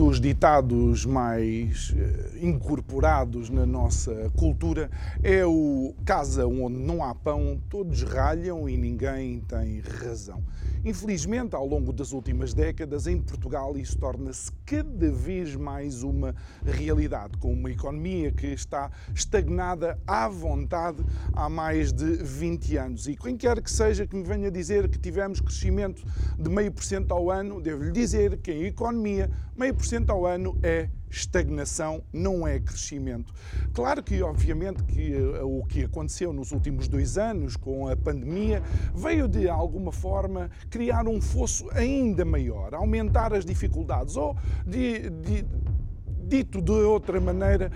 [0.00, 4.90] Dos ditados mais eh, incorporados na nossa cultura
[5.22, 10.42] é o casa onde não há pão, todos ralham e ninguém tem razão.
[10.82, 16.34] Infelizmente, ao longo das últimas décadas, em Portugal, isso torna-se cada vez mais uma
[16.64, 23.06] realidade, com uma economia que está estagnada à vontade há mais de 20 anos.
[23.06, 26.02] E quem quer que seja que me venha dizer que tivemos crescimento
[26.38, 30.24] de meio por cento ao ano, devo-lhe dizer que em economia, meio por cento ao
[30.24, 33.32] ano é estagnação, não é crescimento.
[33.72, 38.62] Claro que, obviamente, que eh, o que aconteceu nos últimos dois anos com a pandemia
[38.94, 45.44] veio de alguma forma criar um fosso ainda maior, aumentar as dificuldades ou de, de
[46.30, 47.72] dito de outra maneira,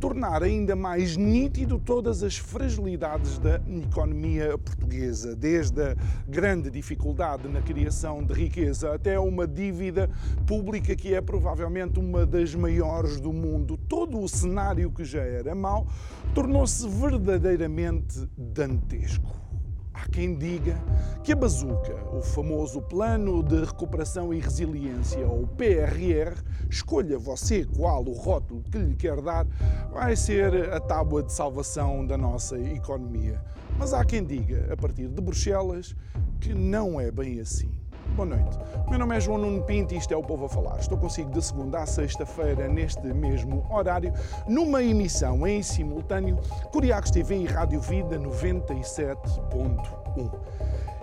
[0.00, 7.60] tornar ainda mais nítido todas as fragilidades da economia portuguesa, desde a grande dificuldade na
[7.60, 10.08] criação de riqueza até uma dívida
[10.46, 13.76] pública que é provavelmente uma das maiores do mundo.
[13.76, 15.86] Todo o cenário que já era mau
[16.34, 19.51] tornou-se verdadeiramente dantesco.
[20.02, 20.76] Há quem diga
[21.22, 28.04] que a bazuca, o famoso Plano de Recuperação e Resiliência, ou PRR, escolha você qual
[28.04, 29.46] o rótulo que lhe quer dar,
[29.92, 33.40] vai ser a tábua de salvação da nossa economia.
[33.78, 35.94] Mas há quem diga, a partir de Bruxelas,
[36.40, 37.70] que não é bem assim.
[38.14, 38.58] Boa noite.
[38.90, 40.78] Meu nome é João Nuno Pinto e isto é o Povo a Falar.
[40.78, 44.12] Estou consigo de segunda a sexta-feira, neste mesmo horário,
[44.46, 46.38] numa emissão em simultâneo
[46.70, 50.30] Curiacos TV e Rádio Vida 97.1.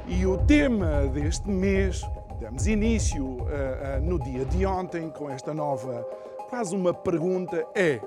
[0.07, 2.07] E o tema deste mês,
[2.39, 6.07] damos início uh, uh, no dia de ontem com esta nova,
[6.47, 7.99] quase uma pergunta, é.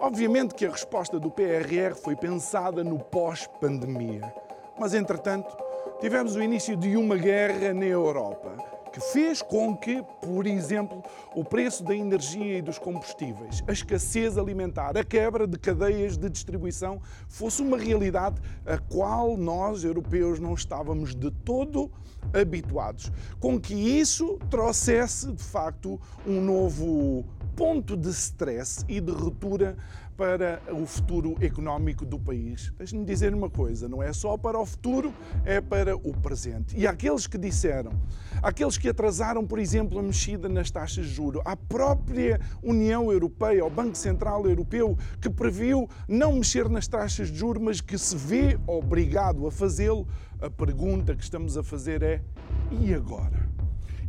[0.00, 4.32] Obviamente que a resposta do PRR foi pensada no pós-pandemia,
[4.78, 5.56] mas entretanto
[6.00, 8.56] tivemos o início de uma guerra na Europa
[8.92, 11.02] que fez com que, por exemplo,
[11.34, 16.28] o preço da energia e dos combustíveis, a escassez alimentar, a quebra de cadeias de
[16.28, 21.90] distribuição fosse uma realidade a qual nós, europeus, não estávamos de todo
[22.32, 23.12] habituados.
[23.38, 29.76] Com que isso trouxesse, de facto, um novo ponto de stress e de ruptura
[30.18, 32.72] para o futuro económico do país.
[32.76, 35.14] Deixe-me dizer uma coisa: não é só para o futuro,
[35.44, 36.76] é para o presente.
[36.76, 37.92] E aqueles que disseram,
[38.42, 43.64] aqueles que atrasaram, por exemplo, a mexida nas taxas de juro, a própria União Europeia,
[43.64, 48.16] o Banco Central Europeu, que previu não mexer nas taxas de juro, mas que se
[48.16, 50.08] vê obrigado a fazê-lo,
[50.40, 52.20] a pergunta que estamos a fazer é:
[52.72, 53.47] e agora?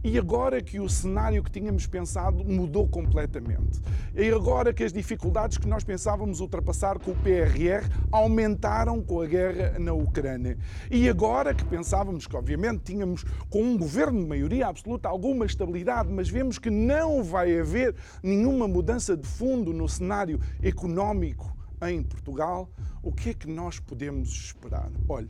[0.02, 3.82] E agora que o cenário que tínhamos pensado mudou completamente.
[4.16, 9.26] E agora que as dificuldades que nós pensávamos ultrapassar com o PRR aumentaram com a
[9.26, 10.58] guerra na Ucrânia.
[10.90, 16.10] E agora que pensávamos que, obviamente, tínhamos com um governo de maioria absoluta alguma estabilidade,
[16.10, 17.94] mas vemos que não vai haver
[18.24, 22.70] nenhuma mudança de fundo no cenário económico em Portugal,
[23.02, 24.90] o que é que nós podemos esperar?
[25.08, 25.30] Olhe,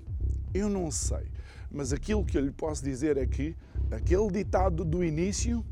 [0.53, 1.25] eu não sei,
[1.71, 3.55] mas aquilo que eu lhe posso dizer é que
[3.91, 5.65] aquele ditado do início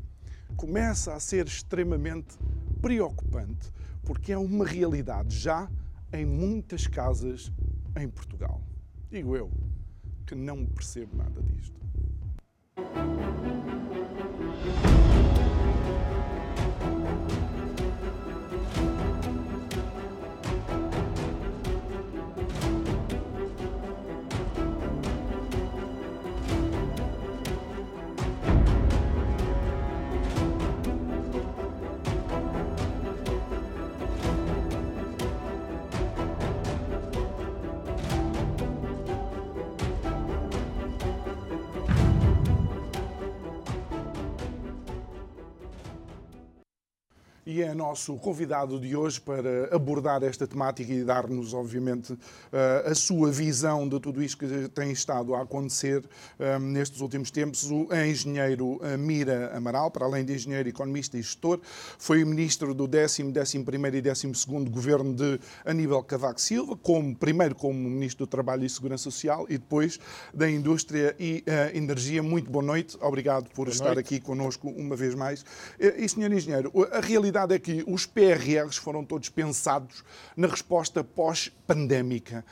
[0.56, 2.36] começa a ser extremamente
[2.80, 3.72] preocupante,
[4.02, 5.68] porque é uma realidade já
[6.12, 7.52] em muitas casas
[7.96, 8.62] em Portugal.
[9.10, 9.50] Digo eu,
[10.26, 11.78] que não percebo nada disto.
[47.48, 52.14] E é nosso convidado de hoje para abordar esta temática e dar-nos, obviamente,
[52.84, 56.04] a sua visão de tudo isto que tem estado a acontecer
[56.60, 57.70] nestes últimos tempos.
[57.70, 61.58] O engenheiro Mira Amaral, para além de engenheiro, economista e gestor,
[61.98, 63.56] foi ministro do 10, 11
[63.96, 69.04] e 12 governo de Aníbal Cavaco Silva, como, primeiro como ministro do Trabalho e Segurança
[69.04, 69.98] Social e depois
[70.34, 71.42] da Indústria e
[71.72, 72.22] Energia.
[72.22, 74.00] Muito boa noite, obrigado por boa estar noite.
[74.00, 75.46] aqui connosco uma vez mais.
[75.80, 80.02] E, senhor engenheiro, a realidade é que os PRRs foram todos pensados
[80.36, 82.44] na resposta pós-pandémica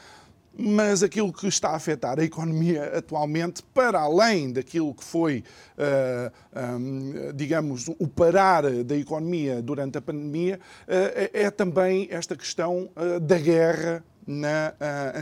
[0.58, 5.44] mas aquilo que está a afetar a economia atualmente, para além daquilo que foi,
[5.76, 6.32] eh,
[6.78, 12.88] um, digamos, o parar da economia durante a pandemia, uh, é também esta questão
[13.22, 14.72] da guerra na,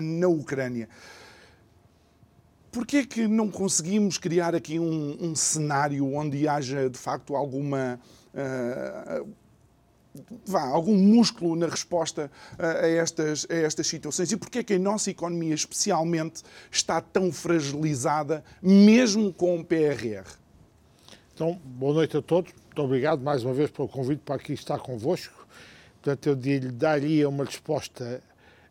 [0.01, 0.89] na Ucrânia.
[2.71, 7.99] Porquê é que não conseguimos criar aqui um, um, cenário onde haja, de facto, alguma...
[10.47, 14.79] Vá, algum músculo na resposta a estas, a estas situações e porquê é que a
[14.79, 20.25] nossa economia, especialmente, está tão fragilizada, mesmo com o PRR?
[21.35, 22.53] Então, boa noite a todos.
[22.53, 25.49] Muito obrigado mais uma vez pelo convite para aqui estar convosco.
[26.01, 26.37] Portanto, eu
[26.71, 28.23] daria uma resposta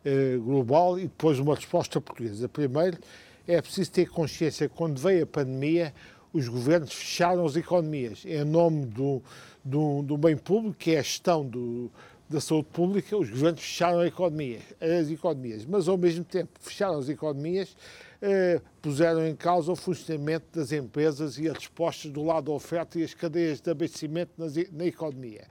[0.06, 2.48] eh, global e depois uma resposta portuguesa.
[2.48, 2.98] Primeiro,
[3.46, 5.94] é preciso ter consciência que quando veio a pandemia,
[6.32, 9.22] os governos fecharam as economias em nome do,
[9.64, 11.92] do, do bem público, que é a gestão do,
[12.30, 16.98] da saúde pública, os governos fecharam a economia, as economias, mas ao mesmo tempo fecharam
[16.98, 17.76] as economias,
[18.22, 23.00] eh, puseram em causa o funcionamento das empresas e as respostas do lado da oferta
[23.00, 25.48] e as cadeias de abastecimento nas, na economia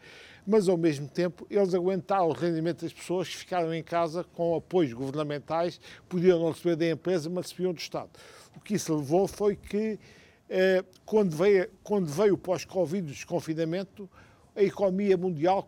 [0.46, 4.54] mas ao mesmo tempo eles aguentaram o rendimento das pessoas que ficaram em casa com
[4.54, 8.10] apoios governamentais, podiam não receber da empresa, mas recebiam do Estado.
[8.56, 9.98] O que isso levou foi que,
[11.04, 14.08] quando veio, quando veio o pós-Covid, o desconfinamento,
[14.54, 15.66] a economia mundial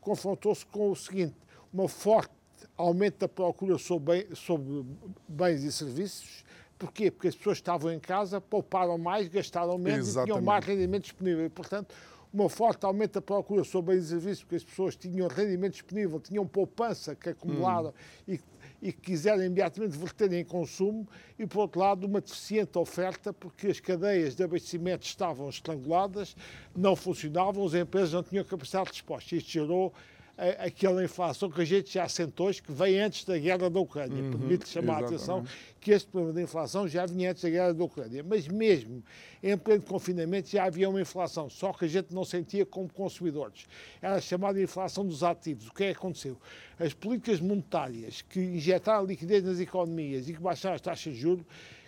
[0.00, 1.36] confrontou-se com o seguinte:
[1.72, 2.32] uma forte
[2.76, 4.84] aumento da procura sobre, bem, sobre
[5.28, 6.44] bens e serviços.
[6.78, 7.10] Porquê?
[7.10, 10.30] Porque as pessoas estavam em casa, pouparam mais, gastaram menos Exatamente.
[10.30, 11.46] e tinham mais rendimento disponível.
[11.46, 11.94] E, portanto,
[12.32, 16.18] uma forte aumento da procura sobre bens e serviços, porque as pessoas tinham rendimento disponível,
[16.18, 18.32] tinham poupança que acumularam hum.
[18.32, 18.40] e,
[18.84, 21.08] e que quiseram imediatamente verter em consumo,
[21.38, 26.36] e por outro lado, uma deficiente oferta, porque as cadeias de abastecimento estavam estranguladas,
[26.76, 29.34] não funcionavam, as empresas não tinham capacidade de resposta.
[29.36, 29.94] Isto gerou
[30.36, 34.22] aquela inflação que a gente já sentou hoje, que veio antes da guerra da Ucrânia.
[34.22, 35.12] Uhum, Permite chamar exatamente.
[35.12, 35.44] a atenção
[35.80, 38.24] que este problema da inflação já vinha antes da guerra da Ucrânia.
[38.24, 39.02] Mas mesmo
[39.42, 43.66] em pleno confinamento já havia uma inflação, só que a gente não sentia como consumidores.
[44.02, 45.68] Era chamada inflação dos ativos.
[45.68, 46.36] O que é que aconteceu?
[46.78, 51.44] As políticas monetárias que injetaram liquidez nas economias e que baixaram as taxas de juros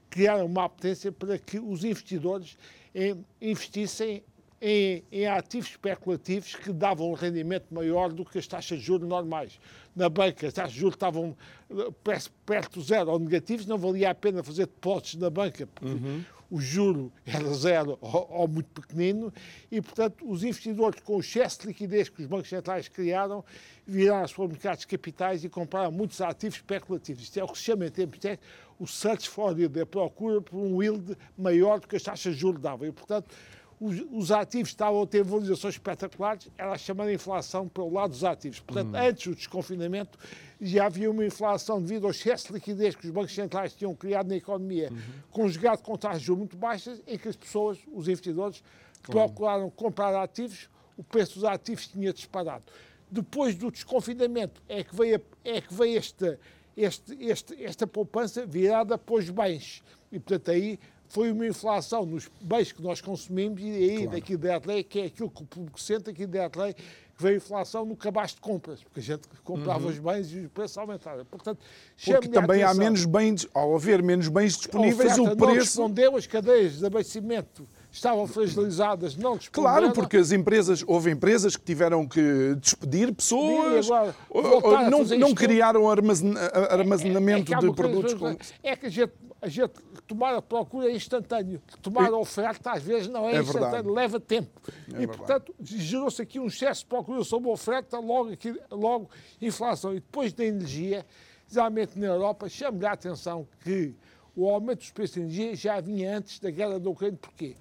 [0.08, 2.56] criaram uma apetência para que os investidores
[2.94, 4.22] eh, investissem
[4.60, 9.08] em, em, ativos especulativos que davam um rendimento maior do que as taxas de juros
[9.08, 9.58] normais.
[9.94, 11.36] Na banca, as taxas de juros estavam
[11.70, 15.92] eh, perto de zero ou negativos, não valia a pena fazer depósitos na banca, porque
[15.92, 16.24] uhum.
[16.50, 19.32] o juro era zero ou, ou, muito pequenino,
[19.70, 23.44] e, portanto, os investidores, com o excesso de liquidez que os bancos centrais criaram,
[23.86, 27.22] viraram-se para os mercados de capitais e compraram muitos ativos especulativos.
[27.22, 28.46] Isto é o que se chama, em termos técnicos,
[28.78, 32.40] o search for yield, a procura por um yield maior do que as taxas de
[32.40, 32.86] juros davam.
[32.86, 33.34] E, portanto,
[33.80, 38.60] os, os, ativos estavam a ter valorizações espetaculares, era chamada inflação pelo lado dos ativos.
[38.60, 38.98] Portanto, hum.
[38.98, 40.18] antes do desconfinamento,
[40.60, 44.28] já havia uma inflação devido ao excesso de liquidez que os bancos centrais tinham criado
[44.28, 44.98] na economia, uhum.
[45.30, 48.62] conjugado com taxas de juros muito baixas, em que as pessoas, os investidores,
[49.02, 49.28] claro.
[49.28, 52.64] procuraram comprar ativos, o preço dos ativos tinha disparado.
[53.10, 56.40] Depois do desconfinamento é que veio, é que veio esta,
[56.76, 59.82] este, este, esta poupança virada para os bens.
[60.10, 60.78] E, portanto, aí
[61.08, 64.10] foi uma inflação nos bens que nós consumimos e aí claro.
[64.10, 67.34] daqui da lei, que é aquilo que o público sente aqui da lei, que veio
[67.34, 69.90] a inflação no cabaz de compras, porque a gente comprava uhum.
[69.90, 71.24] os bens e os preços aumentaram.
[71.24, 71.60] Portanto,
[72.04, 75.38] porque também há menos bens, ao haver menos bens disponíveis, o preço...
[75.38, 77.66] não respondeu, as cadeias de abastecimento
[77.96, 79.74] estavam fragilizadas, não responderam.
[79.78, 85.88] Claro, porque as empresas, houve empresas que tiveram que despedir pessoas, agora, não, não criaram
[85.88, 88.54] armazenamento é, é, é de produtos.
[88.62, 89.72] É que a gente, a gente
[90.06, 91.60] tomar a procura é instantâneo.
[91.80, 93.88] Tomar a oferta, às vezes, não é, é instantâneo, verdade.
[93.88, 94.60] leva tempo.
[94.92, 99.08] É e, portanto, gerou-se aqui um excesso de procura sobre a oferta, logo, aqui, logo
[99.40, 99.92] inflação.
[99.92, 101.04] E depois da energia,
[101.50, 103.94] exatamente na Europa, chamo-lhe a atenção que
[104.36, 107.18] o aumento dos preços de energia já vinha antes da guerra da Ucrânia.
[107.18, 107.56] Porquê?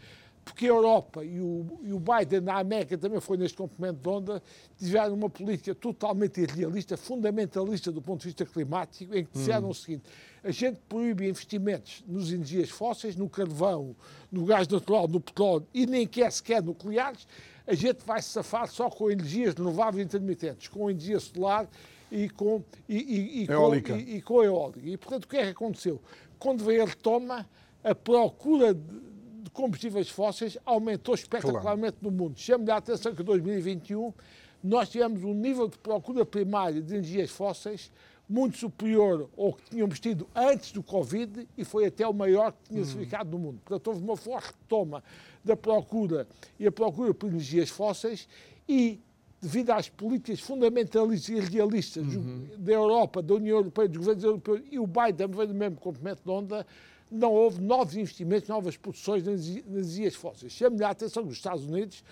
[0.45, 4.07] Porque a Europa e o, e o Biden na América também foi neste comprimento de
[4.07, 4.43] onda,
[4.77, 9.71] tiveram uma política totalmente irrealista, fundamentalista do ponto de vista climático, em que disseram hum.
[9.71, 10.03] o seguinte:
[10.43, 13.95] a gente proíbe investimentos nos energias fósseis, no carvão,
[14.31, 17.27] no gás natural, no petróleo e nem quer sequer nucleares,
[17.65, 21.67] a gente vai se safar só com energias renováveis intermitentes, com energia solar
[22.11, 23.93] e com, e, e, e eólica.
[23.93, 24.79] Com, e, e, com eólica.
[24.83, 25.99] E, portanto, o que é que aconteceu?
[26.37, 27.49] Quando veio a retoma,
[27.83, 29.14] a procura de,
[29.49, 32.11] combustíveis fósseis aumentou espetacularmente claro.
[32.15, 32.39] no mundo.
[32.39, 34.13] Chamo-lhe a atenção que em 2021
[34.63, 37.91] nós tivemos um nível de procura primária de energias fósseis
[38.27, 42.69] muito superior ao que tínhamos tido antes do Covid e foi até o maior que
[42.69, 43.61] tinha se ficado no mundo.
[43.63, 45.03] Portanto, houve uma forte retoma
[45.43, 46.27] da procura
[46.59, 48.27] e a procura por energias fósseis
[48.67, 48.99] e
[49.39, 52.47] devido às políticas fundamentalistas e realistas uhum.
[52.57, 56.23] da Europa, da União Europeia, dos governos europeus e o Biden veio do mesmo comprimento
[56.23, 56.65] de onda,
[57.15, 60.51] não houve novos investimentos, novas produções nas energias fósseis.
[60.51, 62.03] Chamo-lhe a atenção dos Estados Unidos,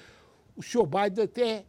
[0.55, 0.85] o Sr.
[0.85, 1.65] Biden até,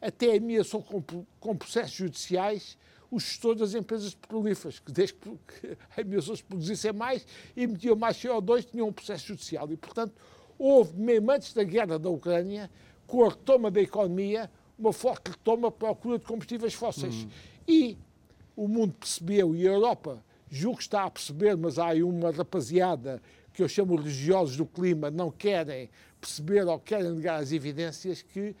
[0.00, 1.02] até ameaçou com,
[1.40, 2.76] com processos judiciais
[3.10, 5.30] os gestores das empresas petrolíferas, que desde que
[6.00, 7.24] ameaçou se produzissem mais
[7.56, 9.70] e emitiam mais CO2, tinham um processo judicial.
[9.70, 10.14] E, portanto,
[10.58, 12.68] houve, mesmo antes da guerra da Ucrânia,
[13.06, 17.22] com a retoma da economia, uma forte retoma para a procura de combustíveis fósseis.
[17.22, 17.28] Uhum.
[17.68, 17.98] E
[18.56, 20.24] o mundo percebeu, e a Europa
[20.54, 23.20] julgo que está a perceber, mas há aí uma rapaziada
[23.52, 28.54] que eu chamo religiosos do clima, não querem perceber ou querem negar as evidências que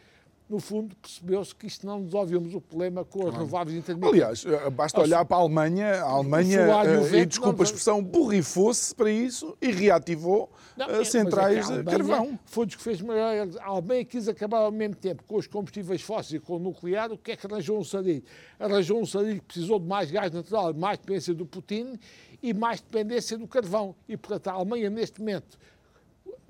[0.48, 4.12] no fundo, percebeu-se que isto não resolvíamos o problema com as renováveis intermitentes.
[4.12, 8.94] Aliás, eh, basta olhar para a Alemanha, a Alemanha, uh, e desculpa a expressão, borrifou-se
[8.94, 12.38] para isso e reativou não, uh, centrais de carvão.
[12.44, 13.48] Foi dos que fez melhor.
[13.60, 17.10] A Alemanha quis acabar ao mesmo tempo com os combustíveis fósseis e com o nuclear.
[17.10, 18.22] O que é que arranjou um sarilho?
[18.58, 21.98] Arranjou um sarilho que precisou de mais gás natural, mais dependência do Putin
[22.42, 23.96] e mais dependência do carvão.
[24.06, 25.58] E, portanto, a Alemanha, neste momento,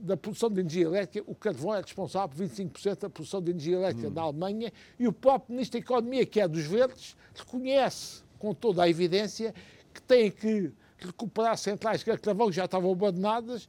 [0.04, 3.76] da produção de energia elétrica, o carvão é responsável por 25% da produção de energia
[3.76, 4.12] elétrica hum.
[4.12, 8.82] na Alemanha e o próprio Ministro da Economia, que é dos Verdes, reconhece com toda
[8.82, 9.54] a evidência
[9.92, 13.68] que tem que recuperar centrais de carvão que já estavam abandonadas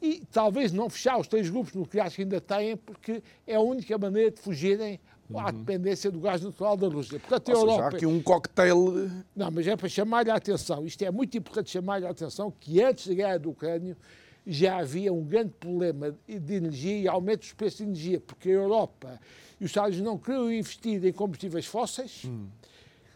[0.00, 3.96] e talvez não fechar os três grupos nucleares que ainda têm, porque é a única
[3.98, 5.00] maneira de fugirem
[5.34, 5.58] à uhum.
[5.58, 7.18] dependência do gás natural da Rússia.
[7.18, 7.72] Portanto, a Europa...
[7.72, 9.10] Seja, há aqui um cocktail...
[9.34, 10.86] Não, mas é para chamar-lhe a atenção.
[10.86, 13.96] Isto é muito importante chamar-lhe a atenção que antes da guerra do Ucrânia
[14.50, 18.52] já havia um grande problema de energia e aumento dos preços de energia, porque a
[18.52, 19.20] Europa
[19.60, 22.46] e os Estados Unidos não queriam investir em combustíveis fósseis, hum.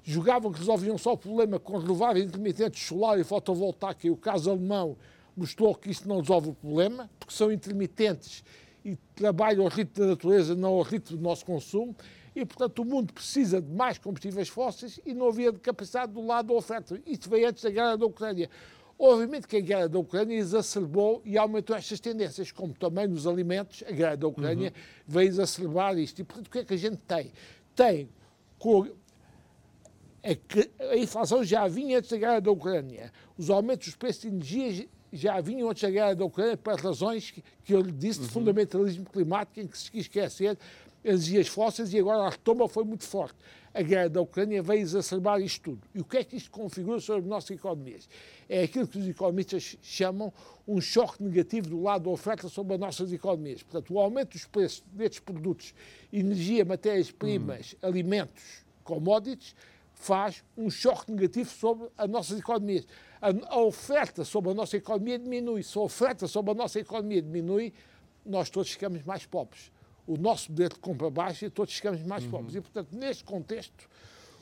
[0.04, 4.50] julgavam que resolviam só o problema com renováveis intermitentes solar e fotovoltaica, e o caso
[4.50, 4.96] alemão
[5.34, 8.44] mostrou que isso não resolve o problema, porque são intermitentes
[8.84, 11.96] e trabalham ao ritmo da natureza, não ao ritmo do nosso consumo,
[12.34, 16.48] e, portanto, o mundo precisa de mais combustíveis fósseis e não havia capacidade do lado
[16.48, 17.00] da oferta.
[17.06, 18.50] Isto veio antes da guerra da Ucrânia.
[19.04, 23.82] Obviamente que a guerra da Ucrânia exacerbou e aumentou estas tendências, como também nos alimentos,
[23.84, 24.82] a guerra da Ucrânia uhum.
[25.08, 26.20] veio exacerbar isto.
[26.20, 27.32] E, portanto, o que é que a gente tem?
[27.74, 28.08] Tem
[30.22, 34.28] a, a inflação já vinha antes da guerra da Ucrânia, os aumentos dos preços de
[34.28, 38.20] energia já vinham antes da guerra da Ucrânia por razões que, que eu lhe disse
[38.20, 38.32] de uhum.
[38.32, 40.56] fundamentalismo climático, em que se esquecer
[41.04, 43.36] energias fósseis e agora a retoma foi muito forte.
[43.74, 45.80] A guerra da Ucrânia veio exacerbar isto tudo.
[45.94, 48.08] E o que é que isto configura sobre as nossas economias?
[48.48, 50.32] É aquilo que os economistas chamam
[50.68, 53.62] um choque negativo do lado da oferta sobre as nossas economias.
[53.62, 55.74] Portanto, o aumento dos preços destes produtos,
[56.12, 57.88] energia, matérias-primas, hum.
[57.88, 58.42] alimentos,
[58.84, 59.56] commodities,
[59.94, 62.86] faz um choque negativo sobre as nossas economias.
[63.20, 65.62] A, a, oferta sobre a nossa economia diminui.
[65.62, 67.72] Se a oferta sobre a nossa economia diminui,
[68.24, 69.72] nós todos ficamos mais pobres
[70.06, 72.30] o nosso poder de compra baixa e todos ficamos mais uhum.
[72.30, 72.54] pobres.
[72.56, 73.88] E, portanto, neste contexto,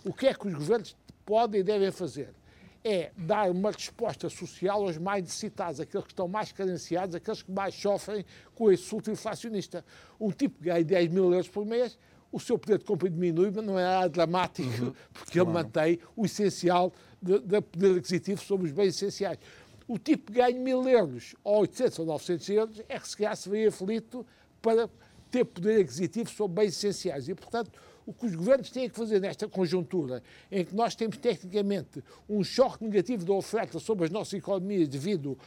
[0.05, 2.35] o que é que os governos podem e devem fazer?
[2.83, 7.52] É dar uma resposta social aos mais necessitados, aqueles que estão mais carenciados, aqueles que
[7.52, 8.25] mais sofrem
[8.55, 9.85] com esse surto inflacionista.
[10.19, 11.99] Um tipo que ganha 10 mil euros por mês,
[12.33, 14.95] o seu poder de compra diminui, mas não é nada dramático, uhum.
[15.12, 15.50] porque claro.
[15.50, 19.38] ele mantém o essencial do poder aquisitivo sobre os bens essenciais.
[19.87, 23.37] O tipo que ganha mil euros ou 800 ou 900 euros é que se calhar
[23.37, 24.25] se vê aflito
[24.62, 24.88] para
[25.31, 27.29] ter poder aquisitivo sobre bens essenciais.
[27.29, 27.71] E, portanto,
[28.07, 32.43] o que os governos têm que fazer nesta conjuntura, em que nós temos tecnicamente um
[32.43, 35.39] choque negativo da oferta sobre as nossas economias devido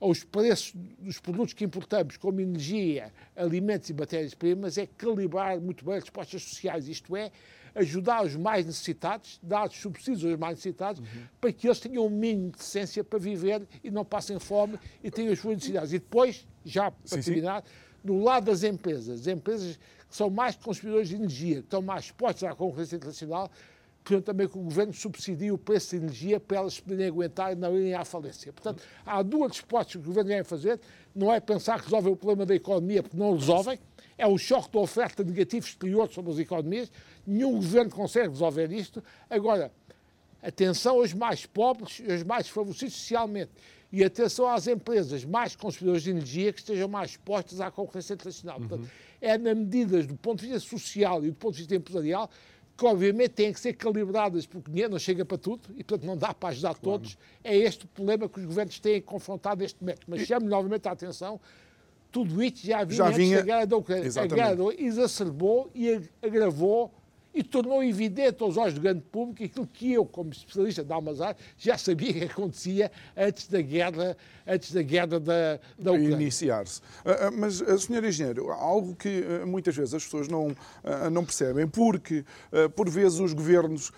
[0.00, 5.96] aos preços dos produtos que importamos, como energia, alimentos e matérias-primas, é calibrar muito bem
[5.96, 7.30] as respostas sociais, isto é,
[7.74, 11.22] ajudar os mais necessitados, dar subsídios aos mais necessitados, uhum.
[11.38, 15.10] para que eles tenham um mínimo de decência para viver e não passem fome e
[15.10, 15.92] tenham as suas necessidades.
[15.92, 19.76] E depois, já para sim, terminar, sim do lado das empresas, as empresas
[20.08, 23.50] que são mais consumidores de energia, que estão mais expostas à concorrência internacional,
[24.02, 27.54] portanto, também que o governo subsidie o preço de energia para elas poderem aguentar e
[27.54, 28.52] não irem à falência.
[28.52, 30.80] Portanto, há duas respostas que o governo deve fazer.
[31.14, 33.78] Não é pensar que resolvem o problema da economia, porque não resolvem.
[34.18, 36.90] É um choque de oferta negativo exterior sobre as economias.
[37.26, 39.02] Nenhum governo consegue resolver isto.
[39.28, 39.70] Agora,
[40.42, 43.50] atenção aos mais pobres e aos mais favorecidos socialmente.
[43.92, 48.60] E atenção às empresas mais consumidoras de energia que estejam mais expostas à concorrência internacional.
[48.60, 48.68] Uhum.
[48.68, 52.30] Portanto, é na medidas do ponto de vista social e do ponto de vista empresarial
[52.80, 56.16] que obviamente têm que ser calibradas, porque dinheiro não chega para tudo e, portanto, não
[56.16, 56.80] dá para ajudar claro.
[56.80, 57.18] todos.
[57.44, 60.00] É este o problema que os governos têm confrontado neste momento.
[60.06, 61.38] Mas chamo novamente a atenção,
[62.10, 63.36] tudo isto já vinha, já vinha...
[63.36, 64.10] antes da guerra da Ucrânia.
[64.18, 66.90] A guerra exacerbou e agravou
[67.32, 71.36] e tornou evidente aos olhos do grande público aquilo que eu, como especialista da Almazar,
[71.56, 76.16] já sabia que acontecia antes da guerra, antes da guerra da, da Ucrânia.
[76.16, 76.80] Iniciar-se.
[77.04, 78.04] Ah, ah, mas, ah, Sr.
[78.04, 80.54] Engenheiro, algo que muitas vezes as pessoas não,
[81.10, 82.24] não percebem, porque
[82.74, 83.92] por vezes os governos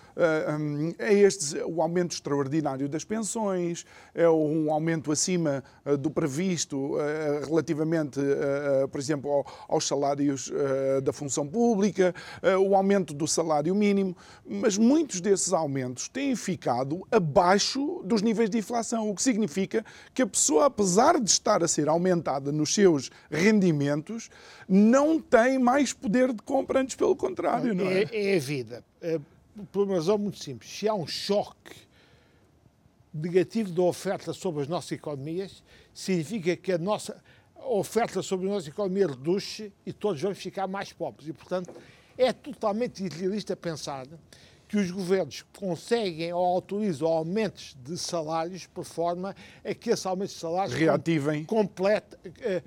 [0.99, 5.63] é este o aumento extraordinário das pensões, é um aumento acima
[5.99, 6.97] do previsto
[7.45, 8.19] relativamente,
[8.91, 10.51] por exemplo, aos salários
[11.03, 12.13] da função pública,
[12.59, 14.15] o aumento do salário mínimo,
[14.45, 20.21] mas muitos desses aumentos têm ficado abaixo dos níveis de inflação, o que significa que
[20.21, 24.29] a pessoa, apesar de estar a ser aumentada nos seus rendimentos,
[24.67, 28.03] não tem mais poder de compra, antes pelo contrário, não é?
[28.03, 28.83] É, é a vida.
[29.01, 29.19] É,
[29.71, 30.71] por uma razão muito simples.
[30.71, 31.75] Se há um choque
[33.13, 35.63] negativo da oferta sobre as nossas economias,
[35.93, 37.21] significa que a nossa
[37.65, 41.27] oferta sobre a nossa economia reduz e todos vamos ficar mais pobres.
[41.27, 41.71] E, portanto,
[42.17, 44.05] é totalmente idealista pensar
[44.67, 50.29] que os governos conseguem ou autorizam aumentos de salários por forma a que esse aumento
[50.29, 52.63] de salários reativem complete, eh,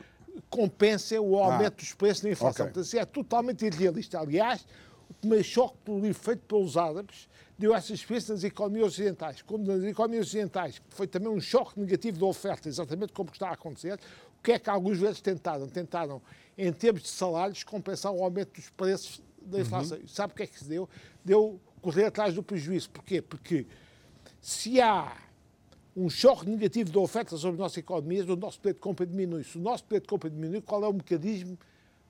[0.48, 2.66] compensem o aumento ah, dos preços na inflação.
[2.66, 2.74] Okay.
[2.74, 4.20] Portanto, é totalmente irrealista.
[4.20, 4.64] Aliás,
[5.10, 9.42] o primeiro choque livro feito pelos árabes deu essa experiência nas economias ocidentais.
[9.42, 13.54] Como nas economias ocidentais foi também um choque negativo da oferta, exatamente como está a
[13.54, 13.98] acontecer,
[14.38, 15.66] o que é que alguns vezes tentaram?
[15.66, 16.22] Tentaram,
[16.56, 19.98] em termos de salários, compensar o aumento dos preços da inflação.
[19.98, 20.08] Uhum.
[20.08, 20.88] Sabe o que é que se deu?
[21.24, 22.90] Deu correr atrás do prejuízo.
[22.90, 23.22] Porquê?
[23.22, 23.66] Porque
[24.40, 25.16] se há
[25.96, 29.44] um choque negativo da oferta sobre a nossa economia, o nosso poder de compra diminui.
[29.44, 31.58] Se o nosso poder de compra diminui, qual é o mecanismo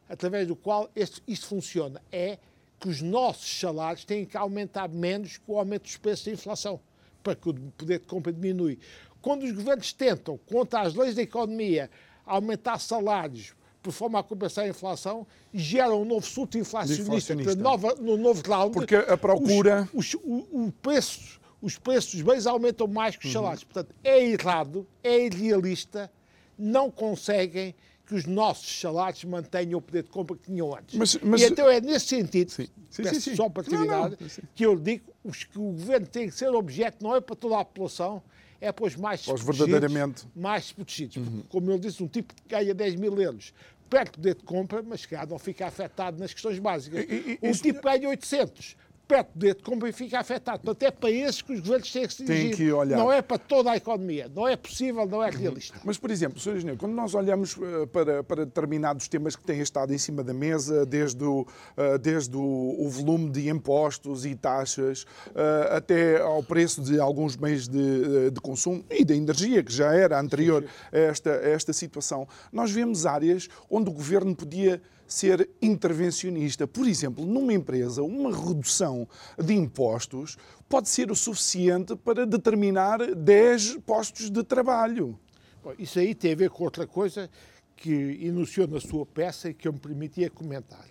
[0.09, 2.02] através do qual este, isto funciona?
[2.11, 2.38] É
[2.81, 6.81] que os nossos salários têm que aumentar menos que o aumento dos preços da inflação,
[7.23, 8.78] para que o poder de compra diminui.
[9.23, 11.90] Quando os governos tentam, contra as leis da economia,
[12.25, 13.55] aumentar salários
[13.87, 15.25] por forma a compensar a inflação,
[15.55, 17.55] gera um novo surto inflacionista.
[17.55, 18.73] Nova, no novo round.
[18.73, 19.88] Porque a procura.
[19.95, 23.43] Os, os, o, o preço, os preços dos bens aumentam mais que os uhum.
[23.43, 23.62] salários.
[23.62, 26.11] Portanto, é errado, é irrealista,
[26.59, 30.97] não conseguem que os nossos salários mantenham o poder de compra que tinham antes.
[30.97, 31.43] Mas, mas...
[31.43, 32.66] E então é nesse sentido, sim.
[32.90, 34.16] Sim, peço sim, só para terminar, não, não.
[34.53, 37.64] que eu digo que o governo tem que ser objeto, não é para toda a
[37.64, 38.22] população,
[38.61, 41.16] é para os mais os verdadeiramente mais protegidos.
[41.16, 41.42] Uhum.
[41.49, 43.53] Como eu disse, um tipo que ganha 10 mil euros
[43.88, 47.05] perde poder de compra, mas que não fica afetado nas questões básicas.
[47.09, 50.61] E, e, um tipo ganha 800, perto do dedo como fica afetado.
[50.61, 52.49] Portanto, é para esses que os governos têm que se dirigir.
[52.49, 52.99] Tem que olhar.
[52.99, 54.31] Não é para toda a economia.
[54.35, 55.79] Não é possível, não é realista.
[55.85, 56.57] Mas, por exemplo, Sr.
[56.57, 60.35] Engenheiro, quando nós olhamos eh, para, para determinados temas que têm estado em cima da
[60.35, 66.42] mesa, desde o, eh, desde o, o volume de impostos e taxas, eh, até ao
[66.42, 70.99] preço de alguns bens de, de consumo e da energia, que já era anterior a
[70.99, 76.66] esta, a esta situação, nós vemos áreas onde o governo podia ser intervencionista.
[76.66, 80.37] Por exemplo, numa empresa, uma redução de impostos
[80.69, 85.19] pode ser o suficiente para determinar 10 postos de trabalho.
[85.62, 87.31] Bom, isso aí tem a ver com outra coisa
[87.77, 90.85] que enunciou na sua peça e que eu me permitia comentar.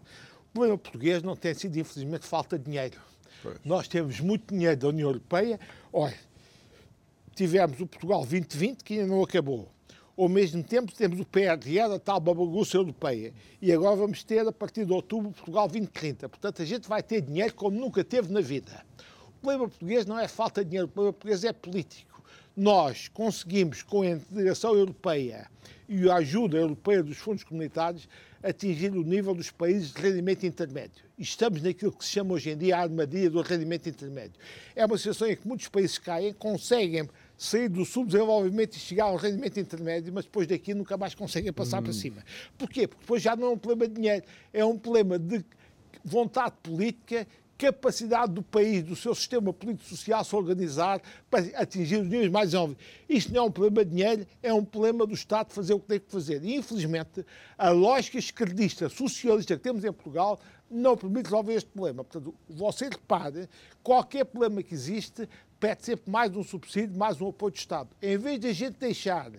[0.50, 3.00] O problema português não tem sido, infelizmente, falta de dinheiro.
[3.42, 3.58] Pois.
[3.66, 5.60] Nós temos muito dinheiro da União Europeia.
[5.92, 6.18] Olha,
[7.36, 9.75] tivemos o Portugal 2020, que ainda não acabou
[10.18, 13.34] ao mesmo tempo temos o PRR, a tal bagunça europeia.
[13.62, 16.30] E agora vamos ter, a partir de outubro, Portugal 2030.
[16.30, 18.86] Portanto, a gente vai ter dinheiro como nunca teve na vida.
[19.28, 22.24] O problema português não é falta de dinheiro, o problema português é político.
[22.56, 25.48] Nós conseguimos, com a integração europeia
[25.90, 28.08] e a ajuda europeia dos fundos comunitários,
[28.42, 31.04] atingir o nível dos países de rendimento intermédio.
[31.18, 34.40] E estamos naquilo que se chama hoje em dia a armadilha do rendimento intermédio.
[34.76, 39.16] É uma situação em que muitos países caem, conseguem sair do subdesenvolvimento e chegar ao
[39.16, 41.84] rendimento intermédio, mas depois daqui nunca mais conseguem passar hum.
[41.84, 42.24] para cima.
[42.58, 42.88] Porquê?
[42.88, 45.44] Porque depois já não é um problema de dinheiro, é um problema de
[46.04, 52.30] vontade política capacidade do país, do seu sistema político-social se organizar para atingir os níveis
[52.30, 52.78] mais óbvios.
[53.08, 55.88] Isto não é um problema de dinheiro, é um problema do Estado fazer o que
[55.88, 56.44] tem que fazer.
[56.44, 57.26] E, infelizmente,
[57.58, 62.04] a lógica esquerdista, socialista que temos em Portugal não permite resolver este problema.
[62.04, 63.48] Portanto, você repare,
[63.82, 65.28] qualquer problema que existe
[65.66, 67.90] pede sempre mais um subsídio, mais um apoio do Estado.
[68.00, 69.32] Em vez de a gente deixar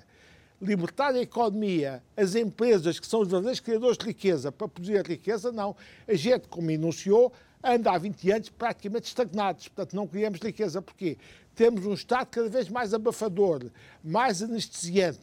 [0.61, 5.03] libertar a economia, as empresas que são os verdadeiros criadores de riqueza para produzir a
[5.03, 5.77] riqueza, não.
[6.09, 9.69] A gente, como enunciou, anda há 20 anos praticamente estagnados.
[9.69, 10.83] Portanto, não criamos riqueza.
[10.83, 11.17] Porquê?
[11.55, 13.71] Temos um Estado cada vez mais abafador,
[14.03, 15.21] mais anestesiante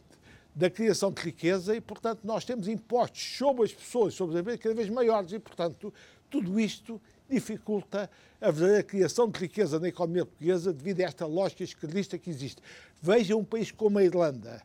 [0.54, 4.62] da criação de riqueza e, portanto, nós temos impostos sobre as pessoas, sobre as empresas
[4.62, 5.92] cada vez maiores e, portanto,
[6.30, 8.10] tudo isto dificulta
[8.40, 12.62] a verdadeira criação de riqueza na economia portuguesa devido a esta lógica esquerdista que existe.
[13.00, 14.62] Veja um país como a Irlanda,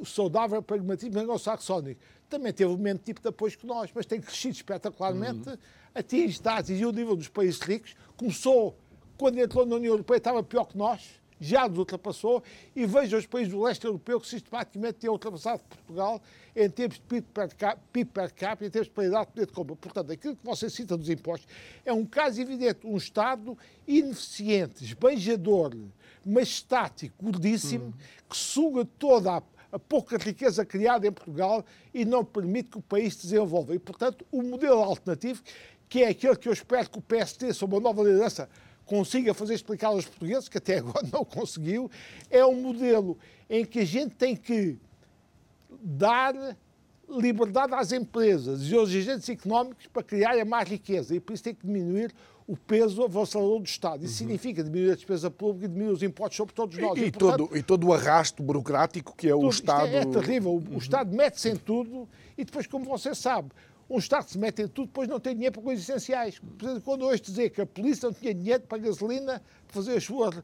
[0.00, 4.20] o saudável pragmatismo anglo-saxónico, também teve o mesmo tipo de apoio que nós, mas tem
[4.20, 5.56] crescido espetacularmente, uhum.
[5.94, 8.76] atinge, está a atingir o nível dos países ricos, começou,
[9.16, 12.42] quando entrou na União Europeia, estava pior que nós, já nos ultrapassou,
[12.74, 16.22] e veja os países do leste europeu que sistematicamente têm ultrapassado Portugal
[16.54, 19.52] em termos de PIB per, capita, per capita, em termos de paridade de poder de
[19.52, 19.76] compra.
[19.76, 21.48] Portanto, aquilo que você cita dos impostos
[21.84, 25.76] é um caso evidente, um Estado ineficiente, esbanjador,
[26.24, 27.92] mas estático, gordíssimo, hum.
[28.28, 29.42] que suga toda a
[29.74, 33.74] a pouca riqueza criada em Portugal e não permite que o país se desenvolva.
[33.74, 35.42] E, portanto, o modelo alternativo,
[35.88, 38.48] que é aquele que eu espero que o PST, sob a nova liderança,
[38.84, 41.90] consiga fazer explicar aos portugueses, que até agora não conseguiu,
[42.30, 43.18] é um modelo
[43.48, 44.78] em que a gente tem que
[45.82, 46.34] dar
[47.08, 51.54] liberdade às empresas e aos agentes económicos para criarem mais riqueza e por isso tem
[51.54, 52.12] que diminuir
[52.46, 54.04] o peso avassalador do Estado.
[54.04, 54.18] Isso uhum.
[54.18, 56.98] significa diminuir a despesa pública e diminuir os impostos sobre todos nós.
[56.98, 59.88] E, e, portanto, todo, e todo o arrasto burocrático que é o Estado.
[59.88, 60.50] É, é terrível.
[60.50, 60.74] O, uhum.
[60.74, 63.50] o Estado mete-se em tudo e depois, como você sabe,
[63.94, 66.40] um Estado se mete em tudo, depois não tem dinheiro para coisas essenciais.
[66.84, 70.34] Quando hoje dizer que a polícia não tinha dinheiro para gasolina, para fazer as suas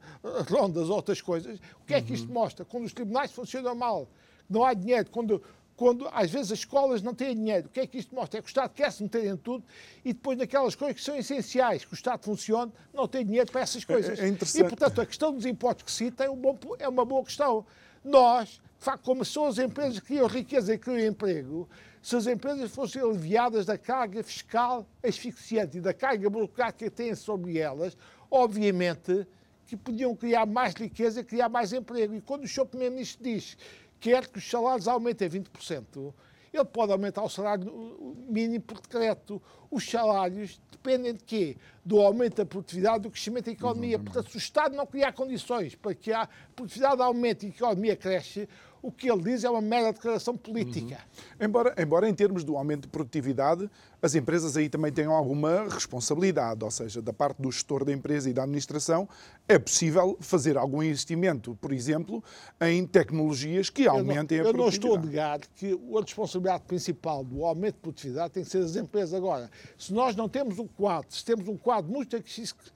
[0.49, 2.65] rondas ou outras coisas, o que é que isto mostra?
[2.65, 4.09] Quando os tribunais funcionam mal,
[4.49, 5.43] não há dinheiro, quando
[5.81, 7.67] quando às vezes as escolas não têm dinheiro.
[7.67, 8.39] O que é que isto mostra?
[8.39, 9.65] É que o Estado quer se meter em tudo
[10.05, 13.63] e depois naquelas coisas que são essenciais, que o Estado funcione, não tem dinheiro para
[13.63, 14.19] essas coisas.
[14.19, 14.67] É, é interessante.
[14.67, 17.65] E, portanto, a questão dos impostos que cita é, um bom, é uma boa questão.
[18.05, 21.67] Nós, de facto, como são as empresas que criam riqueza e criam emprego,
[22.03, 27.15] se as empresas fossem aliviadas da carga fiscal asfixiante e da carga burocrática que têm
[27.15, 27.97] sobre elas,
[28.31, 29.27] obviamente
[29.67, 32.15] que podiam criar mais riqueza e criar mais emprego.
[32.15, 32.67] E quando o Sr.
[32.67, 33.57] Primeiro-Ministro diz
[34.01, 36.13] quer que os salários aumentem 20%,
[36.53, 39.41] ele pode aumentar o salário mínimo por decreto.
[39.71, 41.57] Os salários dependem de quê?
[41.85, 43.99] Do aumento da produtividade, do crescimento da economia.
[43.99, 47.95] Portanto, se o Estado não criar condições para que a produtividade aumente e a economia
[47.95, 48.49] cresce,
[48.83, 50.99] o que ele diz é uma mera declaração política.
[51.41, 51.47] Uhum.
[51.47, 53.71] Embora, embora em termos do aumento de produtividade,
[54.03, 58.31] as empresas aí também tenham alguma responsabilidade, ou seja, da parte do gestor da empresa
[58.31, 59.09] e da administração,
[59.47, 62.25] é possível fazer algum investimento, por exemplo,
[62.61, 64.55] em tecnologias que aumentem eu não, a produtividade.
[64.55, 68.51] Eu não estou a negar que a responsabilidade principal do aumento de produtividade tem que
[68.51, 69.13] ser das empresas.
[69.13, 72.17] Agora, se nós não temos um quadro, se temos um quadro muito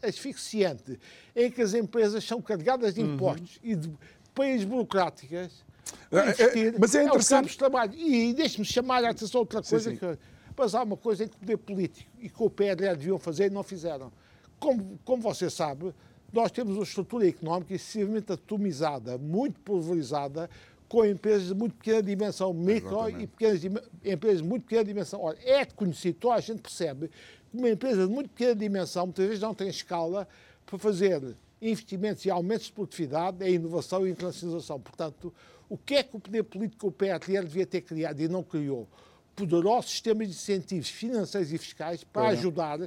[0.03, 0.99] asfixiante,
[1.35, 3.15] em que as empresas são carregadas de uhum.
[3.15, 3.71] impostos uhum.
[3.71, 3.93] e de
[4.35, 5.64] países burocráticas,
[6.11, 7.47] é, é, mas é interessante.
[7.47, 7.95] É de trabalho.
[7.95, 9.91] E deixe-me chamar a atenção outra coisa.
[9.91, 9.99] Sim, sim.
[9.99, 10.19] Que,
[10.57, 13.47] mas há uma coisa em que o poder político e que o PRL deviam fazer
[13.47, 14.13] e não fizeram.
[14.59, 15.93] Como, como você sabe,
[16.33, 20.49] nós temos uma estrutura económica excessivamente atomizada, muito pulverizada,
[20.89, 23.25] com empresas de muito pequena dimensão, micro Exatamente.
[23.25, 23.65] e pequenas,
[24.05, 25.21] empresas de muito pequena dimensão.
[25.23, 27.09] Ora, é conhecido, toda a gente percebe
[27.51, 30.29] que uma empresa de muito pequena dimensão muitas vezes não tem escala
[30.65, 34.79] para fazer investimentos e aumentos de produtividade, é inovação e internacionalização.
[34.81, 35.33] Portanto,
[35.69, 38.89] o que é que o poder político, o PRL, devia ter criado e não criou?
[39.35, 42.79] Poderosos sistemas de incentivos financeiros e fiscais para ajudar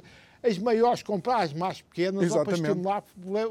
[0.42, 2.60] as maiores comprar as mais pequenas Exatamente.
[2.60, 3.04] para estimular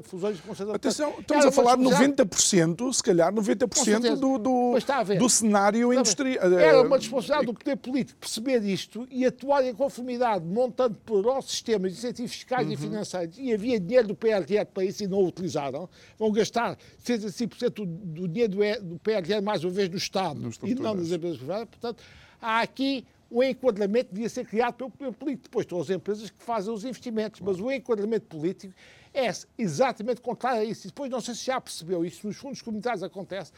[0.04, 0.76] fusões de concentração.
[0.76, 6.54] Atenção, estamos Era a falar de 90%, se calhar 90% do, do, do cenário industrial.
[6.54, 11.92] Era uma responsabilidade do poder político perceber isto e atuar em conformidade, montando poderosos sistemas
[11.92, 12.74] de incentivos fiscais uhum.
[12.74, 13.38] e financeiros.
[13.38, 15.90] E havia dinheiro do PRR para isso e não o utilizaram.
[16.18, 21.12] Vão gastar 65% do dinheiro do PRR mais uma vez no Estado e não nas
[21.12, 21.68] empresas privadas.
[21.70, 22.04] Portanto,
[22.42, 25.44] há aqui o enquadramento devia ser criado pelo poder político.
[25.44, 28.74] Depois estão as empresas que fazem os investimentos, mas o enquadramento político
[29.14, 30.88] é exatamente contrário a isso.
[30.88, 33.52] E depois, não sei se já percebeu, isso nos fundos comunitários acontece.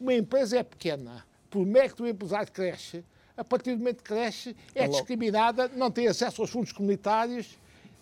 [0.00, 3.04] Uma empresa é pequena, por mérito do empresário cresce,
[3.36, 7.58] a partir do momento que cresce, é discriminada, não tem acesso aos fundos comunitários,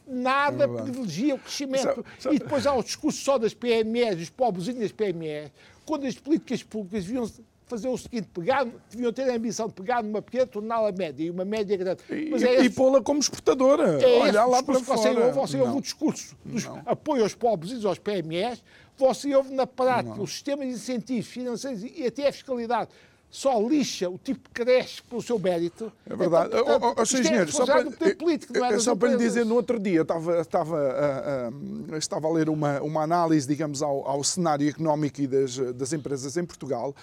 [0.06, 2.04] nada privilegia o crescimento.
[2.30, 5.50] E depois há o discurso só das PMEs, dos pobrezinhos das PMEs,
[5.84, 7.30] quando as políticas públicas deviam
[7.68, 11.30] fazer o seguinte, pegar, deviam ter a ambição de pegar numa pequena, torná-la média e
[11.30, 12.02] uma média grande.
[12.30, 14.02] Mas e, é e pô-la como exportadora.
[14.02, 14.98] É Olha lá para fora.
[14.98, 18.62] Você ouve, você ouve o discurso dos apoio aos pobres e aos PMEs,
[18.96, 20.24] você ouve na prática não.
[20.24, 22.90] o sistema de incentivos financeiros e até a fiscalidade
[23.30, 25.92] só lixa o tipo que cresce pelo seu mérito.
[26.06, 26.48] É verdade.
[26.48, 29.44] Então, portanto, oh, oh, oh, engenheiro, só para, político, não é só para lhe dizer,
[29.44, 34.06] no outro dia estava, estava, uh, uh, estava a ler uma, uma análise, digamos, ao,
[34.08, 36.94] ao cenário económico e das, das empresas em Portugal,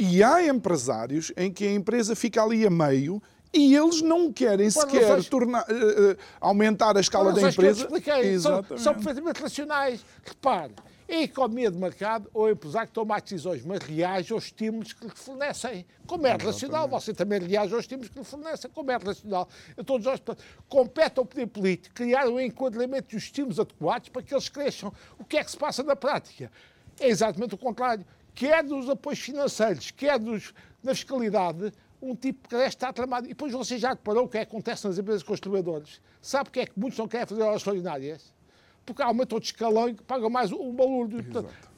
[0.00, 4.72] e há empresários em que a empresa fica ali a meio e eles não querem
[4.72, 7.86] Pô, sequer tornar, uh, aumentar a escala da empresa.
[7.86, 10.02] Que eu expliquei, são, são perfeitamente racionais.
[10.24, 10.72] Repare,
[11.06, 15.12] a economia de mercado ou empresário que toma decisões, mas reage aos estímulos que lhe
[15.14, 15.84] fornecem.
[16.06, 18.70] Como é racional, você também reage aos estímulos que lhe fornecem.
[18.70, 19.48] Como é racional.
[19.76, 20.22] Eu todos nós
[20.66, 24.90] compete ao poder político criar um enquadramento dos estímulos adequados para que eles cresçam.
[25.18, 26.50] O que é que se passa na prática?
[26.98, 28.06] É exatamente o contrário.
[28.40, 33.26] Quer dos apoios financeiros, quer dos, na fiscalidade, um tipo que está tramado.
[33.26, 36.00] E depois você já reparou o que é que acontece nas empresas construtoras.
[36.22, 38.32] Sabe o que é que muitos não querem fazer horas extraordinárias?
[38.86, 41.22] porque aumenta o escalão e paga mais o balúrdio.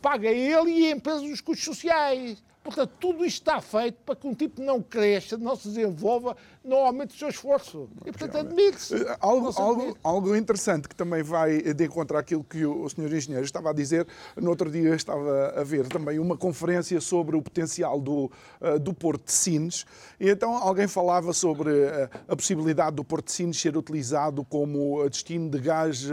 [0.00, 2.40] paga ele e a empresa os custos sociais.
[2.62, 6.78] Portanto, tudo isto está feito para que um tipo não cresça, não se desenvolva, não
[6.78, 7.88] aumente o seu esforço.
[8.06, 8.94] E, portanto, admite-se.
[8.94, 13.44] Eh, algo, algo, algo, interessante que também vai de encontro àquilo que o, senhor engenheiro
[13.44, 18.00] estava a dizer, no outro dia estava a ver também uma conferência sobre o potencial
[18.00, 19.84] do, uh, do Porto de Sines,
[20.20, 25.08] e então alguém falava sobre uh, a possibilidade do Porto de Sines ser utilizado como
[25.08, 26.06] destino de gás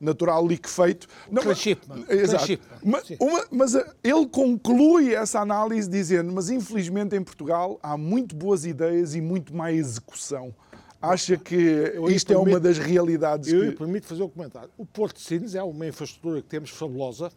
[0.00, 1.08] natural liquefeito.
[1.30, 2.04] Não, Transshipment.
[2.08, 2.58] Exato.
[2.84, 8.36] Mas, uma, mas ele conclui essa análise análise dizendo, mas infelizmente em Portugal há muito
[8.36, 10.54] boas ideias e muito má execução.
[11.00, 13.66] Acha que eu isto é uma das realidades eu que...
[13.68, 14.70] Eu permito fazer um comentário.
[14.76, 17.30] O Porto de Sines é uma infraestrutura que temos fabulosa,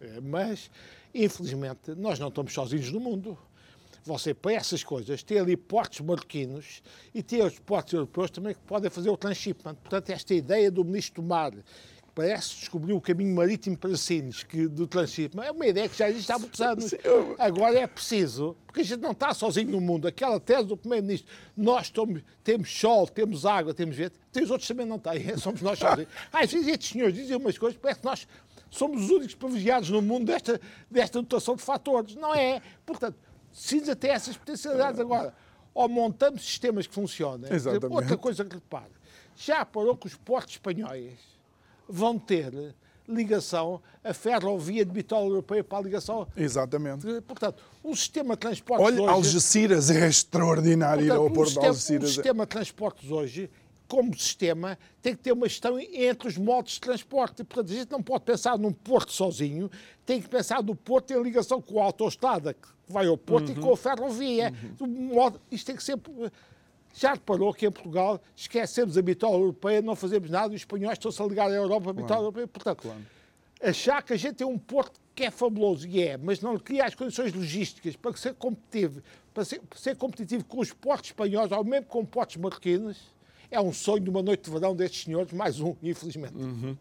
[0.00, 0.70] eh, mas,
[1.14, 3.36] infelizmente, nós não estamos sozinhos no mundo.
[4.04, 6.82] Você, para essas coisas, tem ali portos marroquinos
[7.14, 9.74] e tem os portos europeus também que podem fazer o transshipment.
[9.76, 11.52] Portanto, esta ideia do ministro Tomar
[12.14, 16.08] parece descobrir o caminho marítimo para Sines, que, do transshipment, é uma ideia que já
[16.08, 16.94] existe há muitos anos.
[17.38, 20.06] Agora é preciso, porque a gente não está sozinho no mundo.
[20.06, 21.92] Aquela tese do Primeiro-Ministro, nós
[22.44, 26.08] temos sol, temos água, temos vento, tem os outros também não têm, somos nós sozinhos.
[26.32, 28.28] Às vezes estes senhores dizem umas coisas, parece que nós
[28.70, 32.14] somos os únicos privilegiados no mundo desta, desta dotação de fatores.
[32.14, 32.62] Não é.
[32.86, 33.18] Portanto,
[33.50, 35.00] Sines tem essas potencialidades.
[35.00, 35.34] Agora,
[35.72, 37.52] ou montamos sistemas que funcionem.
[37.52, 37.92] Exatamente.
[37.92, 38.92] Outra coisa que repare,
[39.36, 41.33] já parou que os portos espanhóis
[41.88, 42.74] vão ter
[43.08, 46.26] ligação, a ferrovia de bitola europeia para a ligação.
[46.36, 47.20] Exatamente.
[47.22, 49.12] Portanto, o sistema de transportes Olha, hoje...
[49.12, 52.10] Algeciras é extraordinário portanto, ir ao Porto de Algeciras.
[52.10, 53.50] O sistema de transportes hoje,
[53.86, 57.44] como sistema, tem que ter uma gestão entre os modos de transporte.
[57.44, 59.70] Portanto, a gente não pode pensar num porto sozinho,
[60.06, 63.58] tem que pensar no porto em ligação com a autoestrada que vai ao porto uhum.
[63.58, 64.52] e com a ferrovia.
[64.80, 65.32] Uhum.
[65.50, 65.98] Isto tem que ser
[66.94, 70.94] já reparou que em Portugal esquecemos a bitola europeia, não fazemos nada e os espanhóis
[70.96, 72.24] estão-se a ligar à Europa, a bitola claro.
[72.24, 72.46] europeia.
[72.46, 73.00] Portanto, claro.
[73.62, 76.84] achar que a gente tem um porto que é fabuloso, e é, mas não cria
[76.84, 79.00] as condições logísticas para ser competitivo,
[79.32, 83.14] para ser, para ser competitivo com os portos espanhóis, ou mesmo com portos marroquinos,
[83.50, 86.34] é um sonho de uma noite de verão destes senhores, mais um, infelizmente.
[86.34, 86.76] Uhum.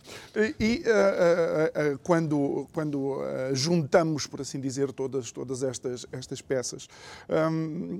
[0.60, 3.22] E, uh, uh, uh, quando, quando
[3.54, 6.88] juntamos, por assim dizer, todas, todas estas, estas peças,
[7.30, 8.00] um,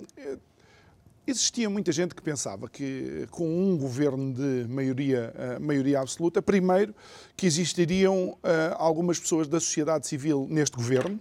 [1.26, 6.94] Existia muita gente que pensava que com um governo de maioria, uh, maioria absoluta, primeiro
[7.38, 8.38] que existiriam uh,
[8.76, 11.18] algumas pessoas da sociedade civil neste governo,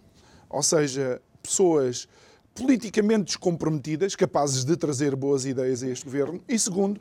[0.50, 2.08] ou seja, pessoas
[2.52, 7.00] politicamente descomprometidas, capazes de trazer boas ideias a este governo, e segundo,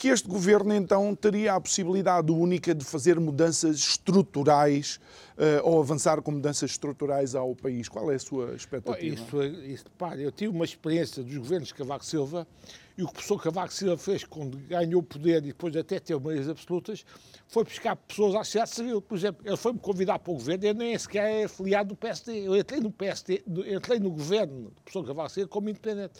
[0.00, 4.98] que este governo então teria a possibilidade única de fazer mudanças estruturais
[5.36, 7.86] uh, ou avançar com mudanças estruturais ao país.
[7.86, 9.14] Qual é a sua expectativa?
[9.14, 12.48] Isso, isso, pá, eu tive uma experiência dos governos de Cavaco Silva
[12.96, 16.00] e o que o professor Cavaco Silva fez quando ganhou o poder e depois até
[16.00, 17.04] teve meias absolutas
[17.46, 19.02] foi buscar pessoas à sociedade civil.
[19.02, 22.48] Por exemplo, ele foi-me convidar para o governo, eu nem sequer é afiliado do PSD.
[22.48, 26.14] Eu entrei no PSD, entrei no governo do professor Cavaco Silva como independente.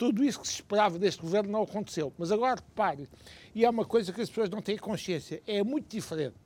[0.00, 2.10] Tudo isso que se esperava deste governo não aconteceu.
[2.16, 3.06] Mas agora, repare,
[3.54, 6.38] e é uma coisa que as pessoas não têm consciência, é muito diferente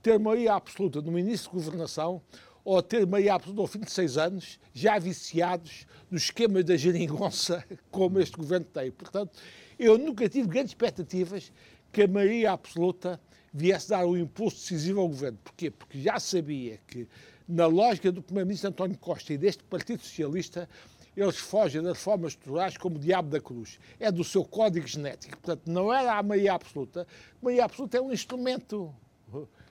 [0.00, 2.22] ter maioria absoluta no início de governação
[2.64, 7.64] ou ter maioria absoluta ao fim de seis anos, já viciados no esquema da geringonça
[7.90, 8.92] como este governo tem.
[8.92, 9.40] Portanto,
[9.76, 11.52] eu nunca tive grandes expectativas
[11.90, 13.20] que a maioria absoluta
[13.52, 15.38] viesse dar um impulso decisivo ao governo.
[15.42, 15.68] Porquê?
[15.68, 17.08] Porque já sabia que,
[17.48, 20.68] na lógica do Primeiro-Ministro António Costa e deste Partido Socialista,
[21.16, 23.78] eles fogem das reformas estruturais como o diabo da cruz.
[24.00, 25.36] É do seu código genético.
[25.36, 27.06] Portanto, não era a maioria absoluta.
[27.40, 28.94] A maioria absoluta é um instrumento.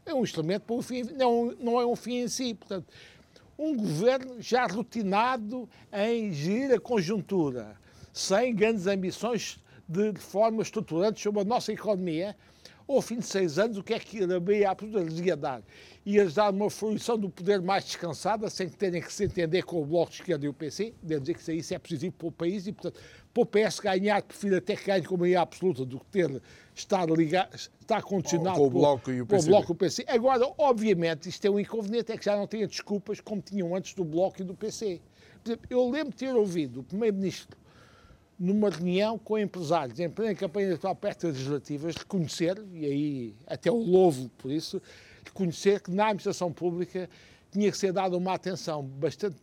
[0.06, 2.54] É um instrumento para um fim, não, não é um fim em si.
[2.54, 2.88] Portanto,
[3.58, 7.78] um governo já rotinado em gerir a conjuntura,
[8.12, 12.36] sem grandes ambições de reformas estruturantes sobre a nossa economia,
[12.88, 15.62] ao fim de seis anos, o que é que a BIA absoluta lhes ia dar?
[16.06, 19.82] Ia dar uma fruição do poder mais descansada, sem que terem que se entender com
[19.82, 20.94] o Bloco de Esquerda e o PC.
[21.02, 23.00] Devo dizer que isso é positivo para o país e, portanto,
[23.34, 26.42] para o PS ganhar, prefiro até que ganhe com a maioria absoluta do que ter,
[26.76, 29.48] estar, ligado, estar condicionado com o Bloco e o PC.
[29.48, 30.06] Bloco o PC.
[30.08, 33.94] Agora, obviamente, isto é um inconveniente, é que já não tenha desculpas como tinham antes
[33.94, 35.02] do Bloco e do PC.
[35.42, 37.58] Por exemplo, eu lembro de ter ouvido o Primeiro-Ministro
[38.40, 43.72] numa reunião com empresários em plena campanha eleitoral perto das legislativas, reconhecer, e aí até
[43.72, 44.82] o louvo por isso,
[45.24, 47.10] reconhecer que na administração pública
[47.52, 49.38] tinha que ser dada uma atenção bastante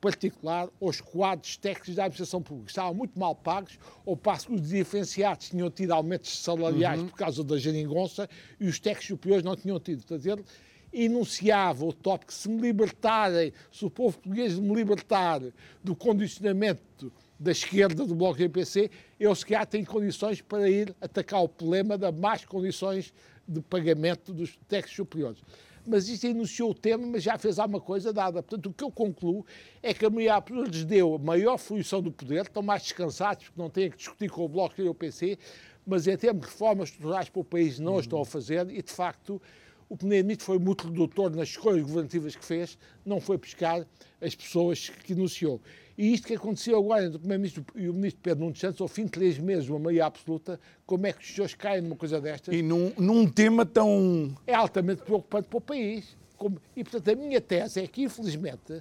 [0.00, 2.70] particular aos quadros técnicos da administração pública.
[2.70, 7.08] Estavam muito mal pagos, ao passo que os diferenciados tinham tido aumentos salariais uhum.
[7.08, 8.28] por causa da geringonça
[8.60, 10.04] e os técnicos superiores não tinham tido.
[10.04, 10.44] Portanto, ele
[10.92, 15.40] enunciava o tópico se me libertarem, se o povo português me libertar
[15.82, 21.42] do condicionamento da esquerda do Bloco do PC, eu sequer tenho condições para ir atacar
[21.42, 23.12] o problema das más condições
[23.46, 25.40] de pagamento dos técnicos superiores.
[25.86, 28.42] Mas isto enunciou o tema, mas já fez alguma coisa dada.
[28.42, 29.46] Portanto, o que eu concluo
[29.82, 33.60] é que a maioria lhes deu a maior fruição do poder, estão mais descansados porque
[33.60, 35.38] não têm que discutir com o Bloco e o PC,
[35.86, 38.00] mas em termos de reformas estruturais para o país não uhum.
[38.00, 39.40] estão a fazer e, de facto,
[39.88, 43.86] o Primeiro-Ministro foi muito redutor nas escolhas governativas que fez, não foi buscar
[44.20, 45.62] as pessoas que enunciou.
[45.98, 48.86] E isto que aconteceu agora entre o Primeiro-Ministro e o Ministro Pedro Nuno Santos, ao
[48.86, 52.20] fim de três meses, uma maioria absoluta, como é que os senhores caem numa coisa
[52.20, 52.54] destas?
[52.54, 54.32] E num, num tema tão...
[54.46, 56.16] É altamente preocupante para o país.
[56.36, 58.80] Como, e, portanto, a minha tese é que, infelizmente,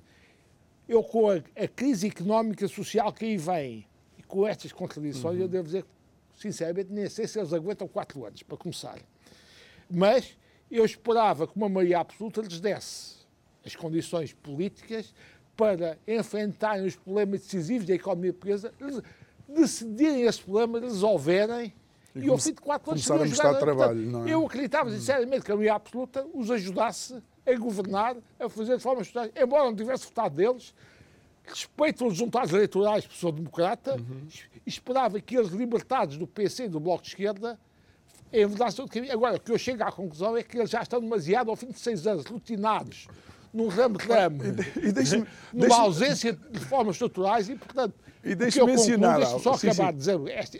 [0.87, 3.87] eu com a, a crise económica e social que aí vem,
[4.19, 5.41] e com estas contradições, uhum.
[5.41, 5.89] eu devo dizer que,
[6.39, 8.99] sinceramente, nem sei se eles aguentam quatro anos, para começar.
[9.89, 10.37] Mas
[10.69, 13.17] eu esperava que uma maioria absoluta lhes desse
[13.67, 15.13] as condições políticas
[15.57, 18.71] para enfrentarem os problemas decisivos da economia portuguesa,
[19.49, 21.73] decidirem esse problema, resolverem
[22.15, 24.03] e, e ao fim de quatro anos a mostrar trabalho.
[24.03, 24.33] Portanto, não é?
[24.33, 29.01] Eu acreditava sinceramente que a maioria absoluta os ajudasse a governar, a fazer de forma
[29.01, 30.73] estrutural, embora não tivesse votado deles,
[31.43, 34.27] respeito os resultados eleitorais, pessoa democrata, uhum.
[34.65, 37.59] esperava que eles, libertados do PC e do Bloco de Esquerda,
[38.31, 41.49] em verdade, agora, o que eu chego à conclusão é que eles já estão demasiado,
[41.49, 43.07] ao fim de seis anos, rotinados
[43.57, 44.37] num ramo-ramo,
[45.51, 49.17] numa ausência de reformas estruturais e, portanto, e deixe mencionar.
[49.17, 49.93] Deixa só sim, acabar sim.
[49.93, 50.57] de dizer esta,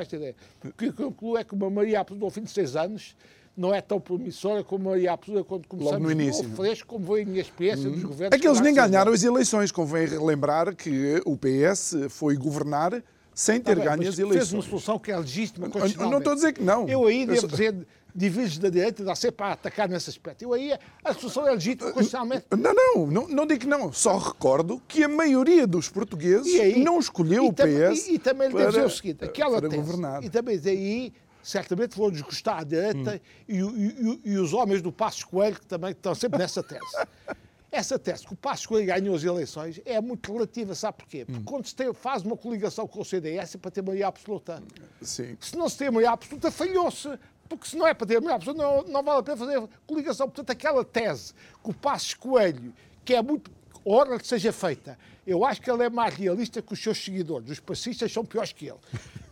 [0.00, 0.36] esta ideia.
[0.62, 3.16] O que eu concluo é que uma Maria Absoluta, ao fim de seis anos,
[3.56, 6.44] não é tão promissora como a Maria Absoluta quando começamos Logo no início.
[6.50, 7.92] fresco, como foi a minha experiência hum.
[7.92, 8.36] dos governos.
[8.36, 9.72] É que eles nem ganharam as eleições.
[9.72, 13.02] Convém relembrar que o PS foi governar
[13.34, 14.48] sem ter tá ganho as eleições.
[14.48, 16.86] Fez uma solução que é legítima Não estou a dizer que não.
[16.86, 20.42] Eu aí devo dizer divides da direita dá sempre para atacar nesse aspecto.
[20.42, 20.72] Eu aí,
[21.04, 22.46] a solução é legítima constitucionalmente.
[22.50, 23.92] Não, não, não, não digo que não.
[23.92, 28.48] Só recordo que a maioria dos portugueses aí, não escolheu o PS e, e, também
[28.48, 30.24] lhe devo dizer o seguinte, aquela para tese, governar.
[30.24, 33.42] E também aí certamente vão desgostar à direita hum.
[33.46, 36.80] e, e, e, os homens do Passos Coelho que também estão sempre nessa tese.
[37.70, 41.24] Essa tese que o Passos Coelho ganhou as eleições é muito relativa, sabe porquê?
[41.24, 41.44] Porque hum.
[41.44, 44.62] quando se tem, faz uma coligação com o CDS é para ter maioria absoluta.
[45.02, 45.36] Sim.
[45.40, 47.10] Se não se tem maioria absoluta, falhou-se
[47.48, 50.28] porque se não é para ter melhor pessoa, não, não vale a pena fazer coligação.
[50.28, 51.32] Portanto, aquela tese
[51.62, 52.72] que o Passos Coelho,
[53.04, 53.50] que é muito
[53.84, 57.50] hora que seja feita, eu acho que ele é mais realista que os seus seguidores.
[57.50, 58.78] Os passistas são piores que ele,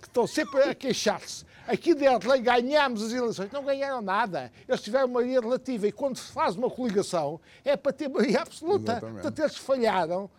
[0.00, 1.44] que estão sempre a queixar-se.
[1.66, 3.50] Aqui dentro lei ganhámos as eleições.
[3.50, 4.52] Não ganharam nada.
[4.68, 5.86] Eles tiveram maioria relativa.
[5.86, 8.92] E quando se faz uma coligação, é para ter maioria absoluta.
[8.92, 9.22] Exatamente.
[9.22, 10.30] Portanto, eles falharam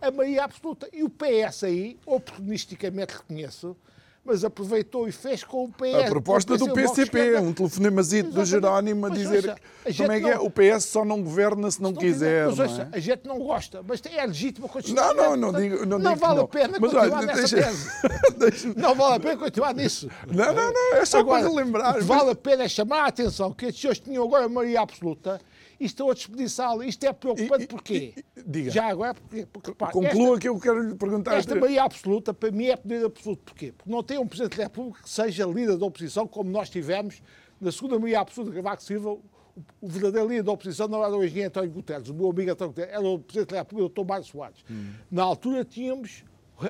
[0.00, 0.88] a maioria absoluta.
[0.92, 3.76] E o PS aí, oportunisticamente reconheço,
[4.24, 6.06] mas aproveitou e fez com o PS.
[6.06, 9.56] A proposta do PCP, um telefonemazito do Jerónimo a dizer ouça,
[9.86, 12.46] a como é que é, o PS só não governa se não, se não quiser.
[12.46, 12.96] Mas ouça, é?
[12.96, 15.14] a gente não gosta, mas é legítimo continuar.
[15.14, 16.44] Não, não, não digo Não, não vale não.
[16.44, 17.56] a pena mas, continuar olha, nessa
[18.38, 20.08] deixa, não vale a pena continuar nisso.
[20.26, 22.00] Não, não, não, é só Agora, para lembrar.
[22.00, 25.40] Vale a pena é chamar a atenção que estes senhores tinham agora a maioria absoluta
[25.78, 26.82] e estão a desperdiçá-lo.
[26.82, 28.14] Isto é preocupante porquê?
[28.46, 28.70] Diga.
[28.70, 31.36] Já agora, porque, porque pá, Conclua esta, que eu quero lhe perguntar.
[31.36, 33.42] Esta maioria absoluta, para mim, é poder absoluto.
[33.44, 33.72] Porquê?
[33.72, 37.22] Porque não tem um Presidente da República que seja líder da oposição, como nós tivemos
[37.60, 39.18] na segunda maioria absoluta de Cavaco Silva.
[39.80, 42.72] O verdadeiro líder da oposição não era o engenheiro António Guterres, o meu amigo António
[42.72, 44.08] Guterres, era o Presidente da República, o Dr.
[44.08, 44.64] Mário Soares.
[44.68, 44.92] Hum.
[45.10, 46.24] Na altura tínhamos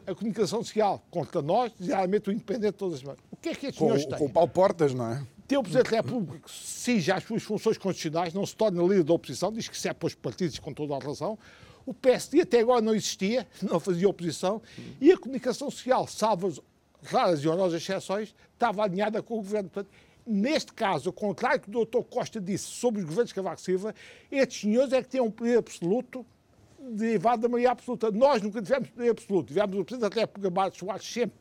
[0.07, 3.21] a comunicação social contra nós, diariamente o independente todas as semanas.
[3.31, 4.19] O que é que estes senhores têm?
[4.19, 5.27] Com o Paulo Portas, não é?
[5.47, 9.05] Tem o Presidente da República que exige as suas funções constitucionais, não se torna líder
[9.05, 11.39] da oposição, diz que se é para os partidos com toda a razão.
[11.85, 14.63] O PSD até agora não existia, não fazia oposição,
[15.01, 16.61] e a comunicação social, salvo as
[17.03, 19.69] raras e honrosas exceções, estava alinhada com o governo.
[19.69, 19.93] Portanto,
[20.27, 22.09] neste caso, ao contrário do que o Dr.
[22.09, 23.95] Costa disse sobre os governos de Cavaco Silva,
[24.33, 26.25] estes senhores é que têm um poder absoluto
[26.79, 28.11] derivado da maioria absoluta.
[28.11, 29.49] Nós nunca tivemos poder absoluto.
[29.49, 31.37] Tivemos o Presidente da República, Mário Soares, sempre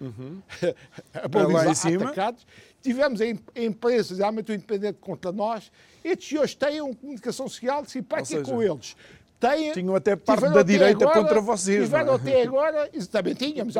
[0.00, 0.42] uhum.
[2.02, 2.46] atacados.
[2.86, 3.26] Tivemos a
[3.60, 5.72] empresas realmente independente contra nós.
[6.04, 8.96] Estes senhores têm uma comunicação social simpática seja, com eles.
[9.40, 11.84] Têm, Tinham até parte da direita agora, contra vocês.
[11.84, 12.16] Tiveram é?
[12.16, 13.74] até agora, também tínhamos,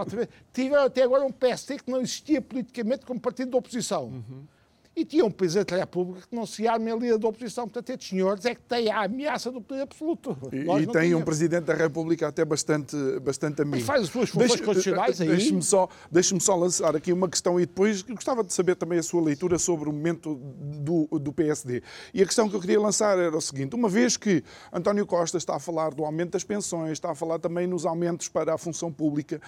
[0.52, 4.06] tiveram até agora um PSD que não existia politicamente como partido de oposição.
[4.06, 4.55] Uhum
[4.96, 7.64] e tinha um Presidente da República que não se arma em líder da oposição.
[7.64, 10.36] Portanto, estes senhores é que têm a ameaça do poder absoluto.
[10.50, 13.76] E, e tem um Presidente da República até bastante, bastante amigo.
[13.76, 15.28] Mas faz as suas funções constitucionais aí.
[15.28, 19.02] Deixe-me só, deixe só lançar aqui uma questão e depois gostava de saber também a
[19.02, 21.82] sua leitura sobre o momento do, do PSD.
[22.14, 24.42] E a questão que eu queria lançar era o seguinte, uma vez que
[24.72, 28.28] António Costa está a falar do aumento das pensões, está a falar também nos aumentos
[28.28, 29.40] para a função pública,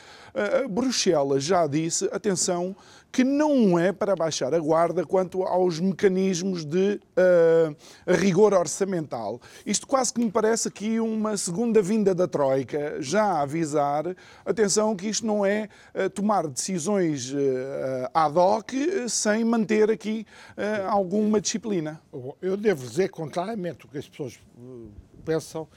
[0.68, 2.76] Bruxelas já disse, atenção,
[3.10, 7.76] que não é para baixar a guarda quanto aos mecanismos de uh,
[8.06, 9.40] rigor orçamental.
[9.64, 14.14] Isto quase que me parece aqui uma segunda vinda da Troika, já a avisar,
[14.44, 17.36] atenção que isto não é uh, tomar decisões uh,
[18.12, 18.72] ad hoc
[19.08, 20.26] sem manter aqui
[20.88, 22.00] alguma disciplina.
[22.40, 24.38] Eu devo dizer, contrariamente ao que as pessoas
[25.24, 25.68] pensam,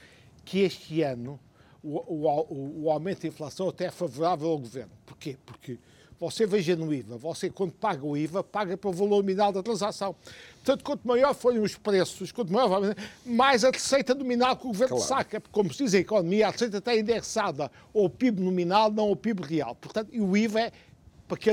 [0.43, 1.39] que este ano
[1.83, 4.91] o, o, o aumento da inflação até é favorável ao governo.
[5.05, 5.37] Porquê?
[5.45, 5.77] Porque
[6.21, 10.15] você veja no IVA, você quando paga o IVA, paga pelo valor nominal da transação.
[10.57, 12.95] Portanto, quanto maior forem os preços, quanto maior
[13.25, 15.09] mais a receita nominal que o governo claro.
[15.09, 15.41] saca.
[15.41, 19.15] Porque, como se diz a economia, a receita está indexada ao PIB nominal, não ao
[19.15, 19.73] PIB real.
[19.73, 20.71] Portanto, e o IVA é,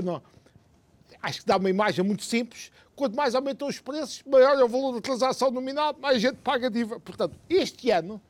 [0.05, 0.23] não.
[1.23, 2.71] Acho que dá uma imagem muito simples.
[2.95, 6.69] Quanto mais aumentam os preços, maior é o valor da transação nominal, mais gente paga
[6.69, 7.01] de IVA.
[7.01, 8.21] Portanto, este ano,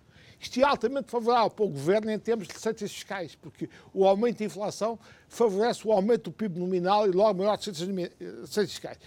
[0.40, 4.38] isto é altamente favorável para o governo em termos de receitas fiscais, porque o aumento
[4.38, 8.98] da inflação favorece o aumento do PIB nominal e logo maior receitas, receitas fiscais.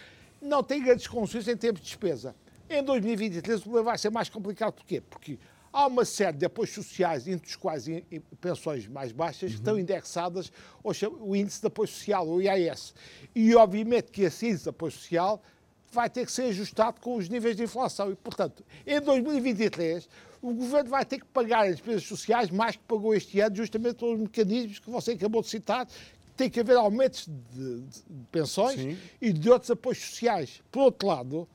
[0.41, 2.35] Não tem grandes consequências em termos de despesa.
[2.69, 4.73] Em 2023 o problema vai ser mais complicado.
[4.73, 5.01] Porquê?
[5.01, 5.37] Porque
[5.71, 7.85] há uma série de apoios sociais, entre os quais
[8.39, 9.49] pensões mais baixas, uhum.
[9.49, 10.51] que estão indexadas
[10.83, 12.93] ao índice de apoio social, o IAS.
[13.35, 15.41] E, obviamente, que esse índice de apoio social
[15.91, 18.11] vai ter que ser ajustado com os níveis de inflação.
[18.11, 20.07] E, portanto, em 2023,
[20.41, 23.95] o governo vai ter que pagar as despesas sociais mais que pagou este ano, justamente
[23.95, 25.87] pelos mecanismos que você acabou de citar.
[26.35, 28.97] Tem que haver aumentos de, de, pensões Sim.
[29.21, 30.63] e de outros apoios sociais.
[30.71, 31.47] Por outro lado,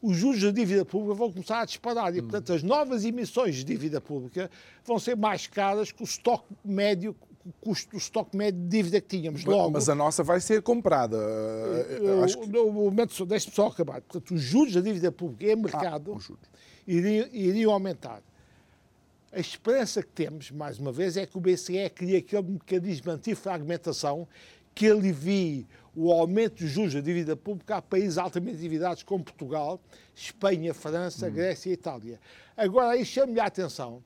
[0.00, 2.22] os juros da dívida pública vão começar a disparar e, hum.
[2.22, 4.50] portanto, as novas emissões de dívida pública
[4.84, 7.14] vão ser mais caras que o estoque médio,
[7.44, 9.72] o custo do estoque médio de dívida que tínhamos logo.
[9.72, 11.16] Mas a nossa vai ser comprada.
[11.16, 12.48] Eu, acho que...
[12.48, 14.00] No momento, deixe-me só acabar.
[14.00, 16.20] Portanto, os juros da dívida pública em mercado ah,
[16.86, 18.22] iriam, iriam aumentar.
[19.32, 24.28] A esperança que temos, mais uma vez, é que o BCE crie aquele mecanismo antifragmentação
[24.74, 29.80] que alivie o aumento dos juros da dívida pública a países altamente endividados como Portugal,
[30.14, 31.32] Espanha, França, hum.
[31.32, 32.20] Grécia e Itália.
[32.56, 34.02] Agora, aí chame-lhe a atenção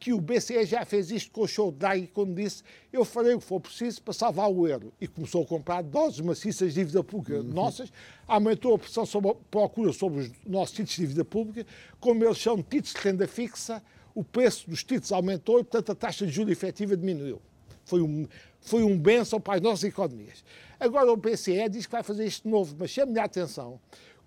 [0.00, 3.38] que o BCE já fez isto com o show Draghi quando disse eu farei o
[3.38, 7.04] que for preciso para salvar o euro e começou a comprar doses maciças de dívida
[7.04, 7.44] pública uhum.
[7.44, 7.92] nossas,
[8.26, 11.66] aumentou a pressão sobre a procura sobre os nossos títulos de dívida pública,
[12.00, 13.82] como eles são títulos de renda fixa,
[14.14, 17.40] o preço dos títulos aumentou e, portanto, a taxa de juros efetiva diminuiu.
[17.84, 18.26] Foi um,
[18.60, 20.42] foi um benção para as nossas economias.
[20.78, 23.78] Agora o BCE diz que vai fazer isto de novo, mas chame-lhe a atenção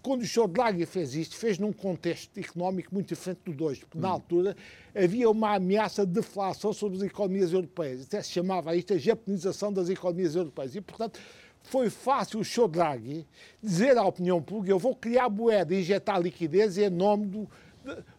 [0.03, 0.49] quando o Sr.
[0.49, 4.11] Draghi fez isto, fez num contexto económico muito diferente do de hoje, porque na hum.
[4.11, 4.55] altura
[4.93, 9.71] havia uma ameaça de deflação sobre as economias europeias, até se chamava isto a japonização
[9.71, 11.19] das economias europeias, e portanto
[11.63, 12.67] foi fácil o Sr.
[12.67, 13.25] Draghi
[13.61, 17.49] dizer à opinião pública, eu vou criar moeda e injetar liquidez em nome do,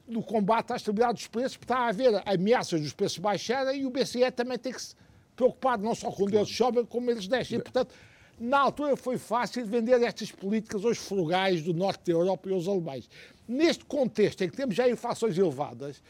[0.09, 3.87] do combate à estabilidade dos preços, porque está a haver ameaças dos preços baixarem e
[3.87, 4.95] o BCE também tem que se
[5.37, 7.59] preocupar não só com eles sobem, como eles descem.
[7.59, 7.95] E, portanto,
[8.39, 12.67] na altura foi fácil vender estas políticas aos frugais do norte da Europa e aos
[12.67, 13.09] alemães.
[13.47, 16.03] Neste contexto em que temos já inflações elevadas,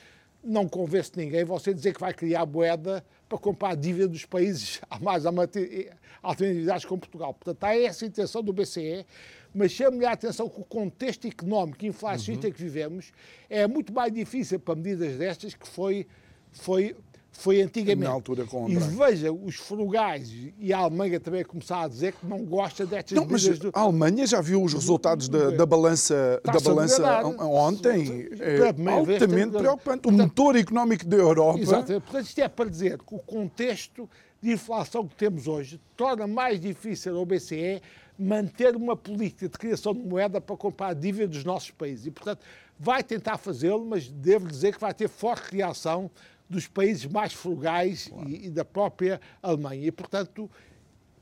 [0.42, 4.80] não convence ninguém você dizer que vai criar moeda para comprar a dívida dos países
[5.00, 7.34] mais alternativos como Portugal.
[7.34, 9.06] Portanto, há essa intenção do BCE,
[9.54, 12.52] mas chamo-lhe a atenção que o contexto económico e inflacionista uhum.
[12.52, 13.12] que vivemos
[13.48, 16.06] é muito mais difícil para medidas destas que foi,
[16.52, 16.94] foi
[17.36, 18.04] foi antigamente.
[18.04, 22.26] Na altura com E veja, os frugais e a Alemanha também começaram a dizer que
[22.26, 23.70] não gosta destas não, mas do...
[23.72, 28.28] A Alemanha já viu os resultados da, da balança, da balança ontem.
[28.38, 29.26] É altamente
[29.58, 30.08] preocupante.
[30.08, 31.58] O motor económico da Europa.
[31.58, 32.00] Exato.
[32.00, 34.08] Portanto, isto é para dizer que o contexto
[34.40, 37.80] de inflação que temos hoje torna mais difícil ao BCE
[38.18, 42.06] manter uma política de criação de moeda para comprar a dívida dos nossos países.
[42.06, 42.40] E, portanto,
[42.78, 46.10] vai tentar fazê-lo, mas devo dizer que vai ter forte reação
[46.54, 48.28] dos países mais frugais claro.
[48.28, 49.86] e, e, da própria Alemanha.
[49.86, 50.48] E, portanto,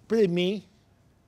[0.07, 0.63] para mim,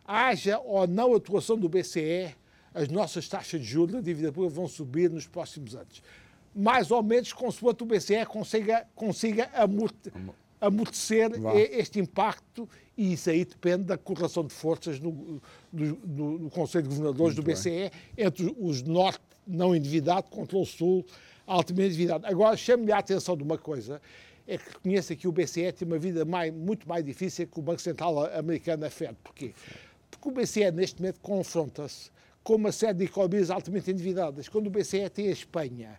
[0.05, 2.35] haja ou não atuação do BCE,
[2.75, 6.03] as nossas taxas de juros da dívida pública vão subir nos próximos anos.
[6.55, 9.51] Mais ou menos consoante o BCE consiga, consiga
[10.61, 11.31] amortecer
[11.73, 15.41] este impacto e isso aí depende da correlação de forças no,
[15.73, 17.91] no, no, no Conselho de Governadores Muito do BCE bem.
[18.19, 21.05] entre os norte não endividado contra o sul
[21.47, 22.27] altamente endividado.
[22.27, 24.01] Agora, chame-lhe a atenção de uma coisa,
[24.47, 27.63] é que reconheça que o BCE tem uma vida mais, muito mais difícil que o
[27.63, 29.17] Banco Central americano, a Fed.
[29.23, 29.55] Porquê?
[30.11, 32.11] Porque o BCE, neste momento, confronta-se
[32.43, 34.49] com uma série de economias altamente endividadas.
[34.49, 35.99] Quando o BCE tem a Espanha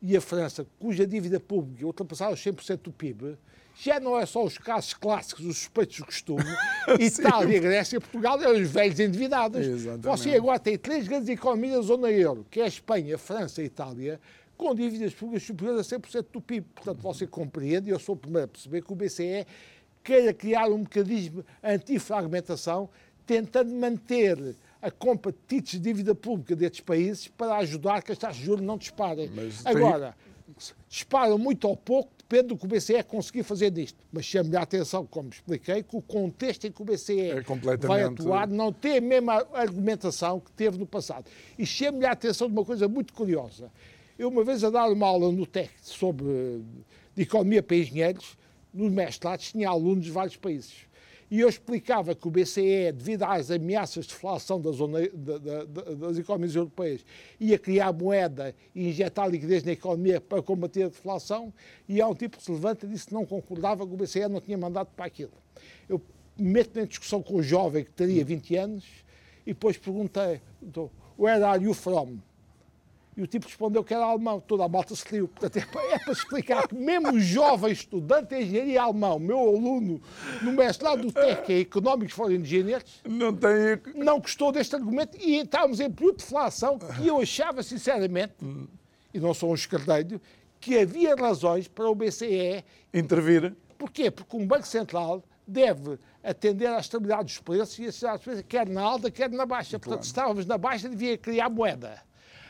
[0.00, 3.36] e a França, cuja dívida pública ultrapassava os 100% do PIB,
[3.80, 6.42] já não é só os casos clássicos, os suspeitos do costume,
[6.98, 9.64] Itália, Grécia, Portugal, eram os velhos endividados.
[9.64, 10.04] Exatamente.
[10.04, 13.60] Você agora tem três grandes economias da zona euro, que é a Espanha, a França
[13.60, 14.20] e a Itália,
[14.58, 16.66] com dívidas públicas superiores a 100% do PIB.
[16.74, 19.46] Portanto, você compreende, e eu sou o primeiro a perceber que o BCE
[20.02, 22.90] queira criar um mecanismo anti-fragmentação,
[23.24, 28.18] tentando manter a compra de títulos de dívida pública destes países para ajudar que as
[28.18, 29.30] taxas de juros não disparem.
[29.34, 30.74] Mas Agora, tem...
[30.88, 33.98] disparam muito ou pouco, depende do que o BCE conseguir fazer disto.
[34.12, 37.86] Mas chame-lhe a atenção, como expliquei, que o contexto em que o BCE é completamente...
[37.86, 41.26] vai atuar não tem a mesma argumentação que teve no passado.
[41.56, 43.70] E chame-lhe a atenção de uma coisa muito curiosa.
[44.18, 46.60] Eu, uma vez, a dar uma aula no TEC sobre
[47.14, 48.36] de economia para engenheiros,
[48.74, 50.88] nos mestrados tinha alunos de vários países.
[51.30, 55.64] E eu explicava que o BCE, devido às ameaças de deflação da zona, da, da,
[55.94, 57.04] das economias europeias,
[57.38, 61.52] ia criar moeda e injetar liquidez na economia para combater a deflação,
[61.88, 64.26] e há um tipo que se levanta e disse que não concordava que o BCE
[64.26, 65.32] não tinha mandado para aquilo.
[65.88, 66.00] Eu
[66.36, 68.84] meto-me em discussão com o jovem que teria 20 anos
[69.46, 70.40] e depois perguntei,
[71.16, 72.18] where are you from?
[73.18, 74.38] E o tipo respondeu que era alemão.
[74.38, 75.26] Toda a malta se riu.
[75.26, 79.40] Portanto, é para, é para explicar que mesmo o jovem estudante de engenharia alemão, meu
[79.40, 80.00] aluno
[80.40, 83.50] no mestrado do TEC, é Económicos for Engineers, não, tem...
[83.96, 88.34] não gostou deste argumento e estávamos em período de deflação que eu achava, sinceramente,
[89.12, 90.20] e não sou um escardeiro,
[90.60, 92.64] que havia razões para o BCE
[92.94, 93.52] intervir.
[93.76, 94.12] Porquê?
[94.12, 98.44] Porque um Banco Central deve atender à estabilidade dos preços e a estabilidade dos preços
[98.48, 99.76] quer na alta, quer na baixa.
[99.76, 100.02] Portanto, claro.
[100.04, 102.06] se estávamos na baixa, devia criar moeda.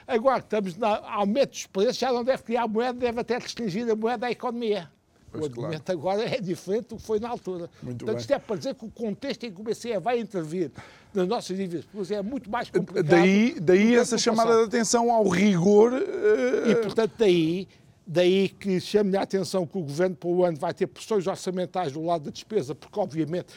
[0.08, 3.88] Agora que estamos na aumento dos preços, já não deve criar moeda, deve até restringir
[3.90, 4.90] a moeda à economia.
[5.30, 6.00] Pois o argumento claro.
[6.00, 7.68] agora é diferente do que foi na altura.
[7.82, 8.16] Muito Portanto, bem.
[8.16, 10.70] isto é para dizer que o contexto em que o BCE vai intervir
[11.12, 13.04] nas nossas dívidas é muito mais complicado.
[13.04, 15.92] Daí, daí essa chamada de atenção ao rigor.
[15.92, 16.70] Uh...
[16.70, 17.68] E, portanto, daí,
[18.06, 21.92] daí que chame a atenção que o Governo para o ano vai ter pressões orçamentais
[21.92, 23.48] do lado da despesa, porque, obviamente,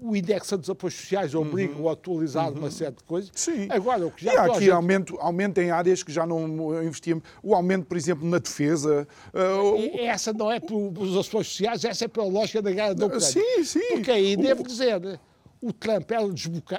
[0.00, 1.88] o index dos apoios sociais obriga uhum.
[1.88, 2.58] a atualizar uhum.
[2.58, 3.30] uma série de coisas.
[3.34, 3.68] Sim.
[3.70, 4.70] Agora, o que já e há aqui gente...
[4.70, 7.24] aumento, aumento em áreas que já não investíamos.
[7.42, 9.06] O aumento, por exemplo, na defesa.
[9.32, 13.26] Uh, essa não é pelos apoios sociais, essa é pela lógica da guerra da Ucrânia.
[13.26, 13.88] Sim, sim.
[13.94, 15.18] Porque aí, devo dizer,
[15.60, 16.24] o Trump era,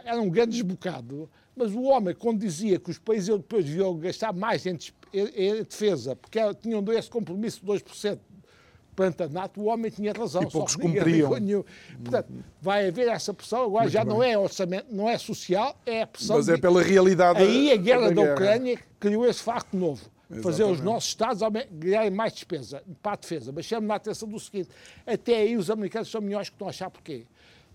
[0.05, 4.31] era um grande desbocado, mas o homem, quando dizia que os países europeus deviam gastar
[4.31, 4.77] mais em,
[5.13, 8.19] em defesa, porque tinham esse compromisso de 2%
[8.97, 10.41] perante a NATO, o homem tinha razão.
[10.41, 11.29] E poucos cumpriam.
[12.03, 14.13] Portanto, vai haver essa pressão, agora Muito já bem.
[14.13, 16.37] não é orçamento, não é social, é a pressão.
[16.37, 20.01] Mas é pela realidade Aí a guerra da, da Ucrânia criou esse facto novo.
[20.29, 20.43] Exatamente.
[20.43, 21.41] Fazer os nossos Estados
[21.71, 23.51] ganharem mais despesa para a defesa.
[23.53, 24.69] Mas chamo-me a atenção do seguinte:
[25.05, 27.25] até aí os americanos são melhores que estão a achar porquê?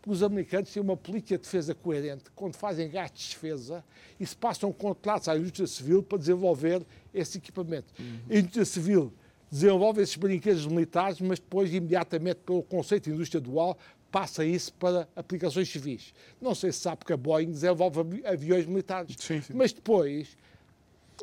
[0.03, 3.85] Porque os americanos têm uma política de defesa coerente quando fazem gastos de defesa
[4.19, 6.83] e se passam contratos à indústria civil para desenvolver
[7.15, 7.95] esse equipamento.
[7.99, 8.19] Uhum.
[8.29, 9.13] A indústria civil
[9.53, 13.77] desenvolve esses brinquedos militares, mas depois, imediatamente, pelo conceito de indústria dual,
[14.11, 16.15] passa isso para aplicações civis.
[16.41, 19.53] Não sei se sabe que a Boeing desenvolve aviões militares, sim, sim.
[19.55, 20.39] mas depois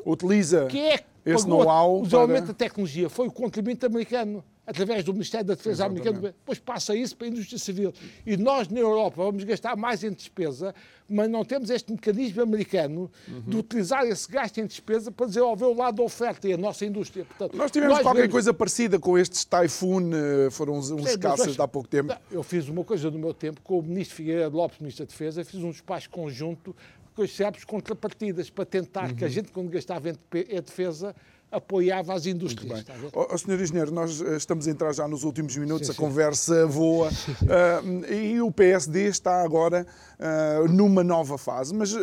[0.05, 2.01] utiliza que é esse know-how.
[2.01, 2.53] O desenvolvimento para...
[2.53, 6.07] da tecnologia foi o contribuinte americano através do Ministério da Defesa Exatamente.
[6.07, 7.91] americano, depois passa isso para a indústria civil.
[8.23, 10.75] E nós, na Europa, vamos gastar mais em despesa,
[11.09, 13.41] mas não temos este mecanismo americano uhum.
[13.41, 16.85] de utilizar esse gasto em despesa para desenvolver o lado da oferta e a nossa
[16.85, 17.25] indústria.
[17.25, 18.33] Portanto, nós tivemos nós qualquer vemos...
[18.33, 22.15] coisa parecida com estes Typhoon, eh, foram uns, uns caças de há pouco tempo.
[22.31, 25.43] Eu fiz uma coisa no meu tempo com o Ministro Figueiredo Lopes, Ministro da Defesa,
[25.43, 26.75] fiz um despacho conjunto
[27.15, 29.15] com os SEPs contrapartidas para tentar uhum.
[29.15, 29.33] que a uhum.
[29.33, 30.15] gente, quando gastava em
[30.61, 31.15] defesa,
[31.51, 32.85] apoiava as indústrias.
[33.13, 36.01] Oh, senhor Engenheiro, nós eh, estamos a entrar já nos últimos minutos, sim, a sim.
[36.01, 37.09] conversa voa
[37.41, 39.85] uh, e o PSD está agora
[40.19, 41.73] uh, numa nova fase.
[41.73, 41.99] Mas uh,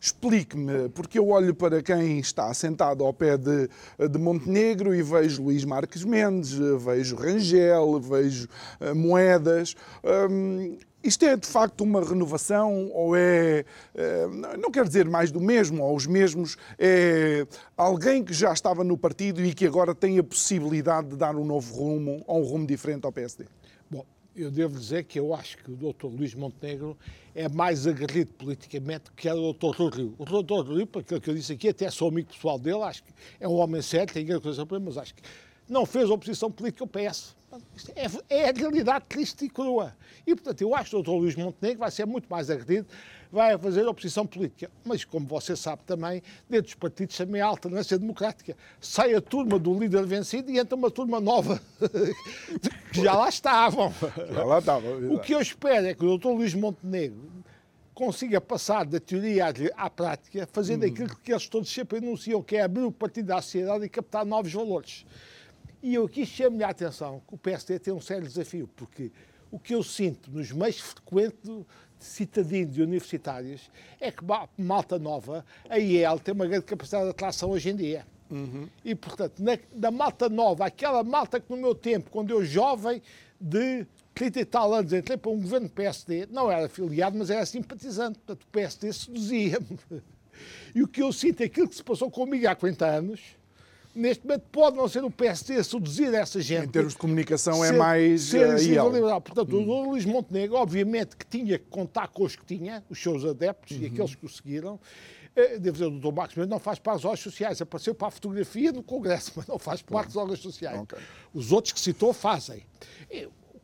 [0.00, 3.68] explique-me, porque eu olho para quem está sentado ao pé de,
[4.10, 8.48] de Montenegro e vejo Luís Marques Mendes, vejo Rangel, vejo
[8.94, 9.74] Moedas.
[11.04, 14.26] Isto é de facto uma renovação ou é, eh,
[14.58, 17.46] não quero dizer mais do mesmo, ou os mesmos, é
[17.76, 21.44] alguém que já estava no partido e que agora tem a possibilidade de dar um
[21.44, 23.44] novo rumo ou um rumo diferente ao PSD?
[23.90, 24.02] Bom,
[24.34, 26.06] eu devo dizer que eu acho que o Dr.
[26.06, 26.96] Luís Montenegro
[27.34, 29.76] é mais aguerrido politicamente que o Dr.
[29.76, 30.14] Rui.
[30.16, 30.66] O Dr.
[30.66, 33.46] Rui para aquilo que eu disse aqui, até sou amigo pessoal dele, acho que é
[33.46, 35.22] um homem sério, tem grande coisa para mas acho que
[35.68, 37.36] não fez oposição política ao PS.
[37.94, 39.94] É, é, a realidade triste e crua.
[40.26, 41.10] E, portanto, eu acho que o Dr.
[41.10, 42.86] Luís Montenegro vai ser muito mais aguerrido,
[43.30, 44.70] vai fazer oposição política.
[44.84, 48.56] Mas, como você sabe também, dentro dos partidos também há alternância democrática.
[48.80, 51.60] Sai a turma do líder vencido e entra uma turma nova
[52.92, 53.92] que já lá estavam.
[54.32, 55.14] Já lá estavam.
[55.14, 56.28] O que eu espero é que o Dr.
[56.28, 57.34] Luís Montenegro
[57.94, 59.46] consiga passar da teoria
[59.76, 60.88] à, prática, fazendo hum.
[60.88, 64.26] aquilo que eles todos sempre anunciam, que é abrir o partido à sociedade e captar
[64.26, 65.06] novos valores.
[65.84, 69.12] E eu aqui chamo-lhe a atenção que o PSD tem um sério desafio, porque
[69.50, 71.50] o que eu sinto nos meios frequentes
[71.98, 73.70] citadinos e universitários
[74.00, 74.24] é que
[74.56, 78.06] malta nova, a IEL tem uma grande capacidade de atração hoje em dia.
[78.30, 78.66] Uhum.
[78.82, 83.02] E, portanto, na, da malta nova, aquela malta que no meu tempo, quando eu jovem
[83.38, 87.44] de 30 e tal anos, entrei para um governo PSD, não era afiliado, mas era
[87.44, 88.18] simpatizante.
[88.20, 89.78] Portanto, o PSD seduzia-me.
[90.74, 93.20] E o que eu sinto é aquilo que se passou comigo há 40 anos,
[93.94, 96.66] neste momento pode não ser o PSD a seduzir essa gente.
[96.66, 99.20] Em termos de comunicação é ser, é mais ser, uh, liberal.
[99.20, 99.68] Portanto, hum.
[99.68, 103.76] o Luís Montenegro, obviamente, que tinha que contar com os que tinha, os seus adeptos
[103.76, 103.82] uhum.
[103.82, 104.80] e aqueles que o seguiram.
[105.36, 106.14] Eh, devo dizer, o Dr.
[106.14, 109.46] Marcos Mendes não faz para as obras sociais, apareceu para a fotografia no Congresso, mas
[109.46, 110.80] não faz parte das obras sociais.
[110.80, 110.98] Okay.
[111.32, 112.62] Os outros que citou fazem.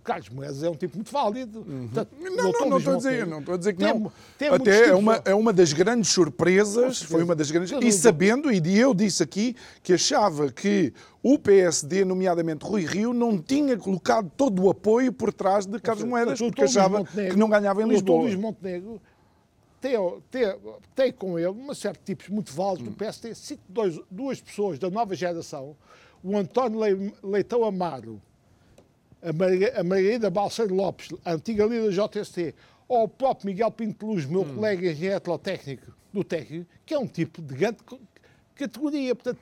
[0.02, 1.60] Carlos Moedas é um tipo muito válido.
[1.60, 1.88] Uhum.
[1.88, 4.12] Portanto, não, não, não estou a dizer, não estou a dizer que tem, não.
[4.38, 7.72] Tem Até é uma, é uma das grandes surpresas, foi uma das grandes.
[7.82, 10.92] E sabendo, e eu disse aqui, que achava que
[11.22, 16.04] o PSD, nomeadamente Rui Rio, não tinha colocado todo o apoio por trás de Carlos
[16.04, 18.20] Moedas, porque achava que não ganhava em Lisboa.
[18.20, 19.00] O Luís Montenegro
[19.80, 19.94] tem,
[20.30, 20.56] tem,
[20.94, 22.94] tem com ele série de tipos muito válidos do hum.
[22.94, 23.34] PSD.
[23.34, 25.74] Cito dois, duas pessoas da nova geração,
[26.22, 28.20] o António Leitão Amaro,
[29.22, 32.54] a Margarida Balseiro Lopes, a antiga líder da JST,
[32.88, 34.54] ou o próprio Miguel Pinto Luz, meu hum.
[34.54, 37.78] colega engenheiro técnico do técnico, que é um tipo de grande
[38.54, 39.14] categoria.
[39.14, 39.38] Portanto,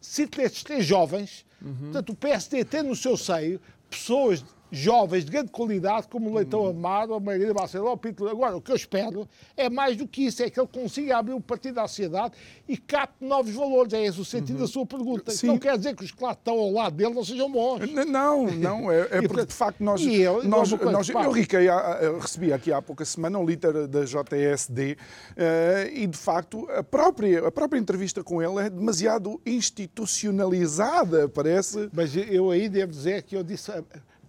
[0.00, 1.74] cito estes três jovens, uhum.
[1.74, 3.60] portanto, o PSD tem no seu seio
[3.90, 6.70] pessoas jovens de grande qualidade, como o Leitão hum.
[6.70, 8.26] Amado, a Margarida Barcelona, o Pinto.
[8.26, 11.34] Agora, o que eu espero é mais do que isso, é que ele consiga abrir
[11.34, 12.34] o partido à sociedade
[12.66, 13.92] e capte novos valores.
[13.92, 14.62] É esse o sentido uhum.
[14.62, 15.30] da sua pergunta.
[15.30, 15.48] Sim.
[15.48, 17.80] Não quer dizer que os que lá estão ao lado dele não sejam bons.
[17.92, 20.00] Não, não, é, é porque de facto nós.
[20.00, 24.04] E eu, nós, nós, eu, Riquei, eu recebi aqui há pouca semana um líder da
[24.04, 24.96] JSD uh,
[25.36, 31.90] eh, e de facto a própria, a própria entrevista com ele é demasiado institucionalizada, parece.
[31.92, 33.70] Mas eu aí devo dizer que eu disse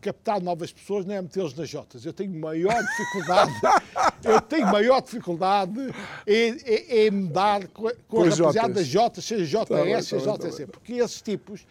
[0.04, 2.06] captar novas pessoas não é metê-los nas Jotas.
[2.06, 3.54] Eu tenho maior dificuldade,
[4.24, 5.80] eu tenho maior dificuldade
[6.28, 10.50] em, em, em mudar com, com a rapaziada das Jotas, seja JS, tá seja tá
[10.50, 11.66] JC, porque esses tipos,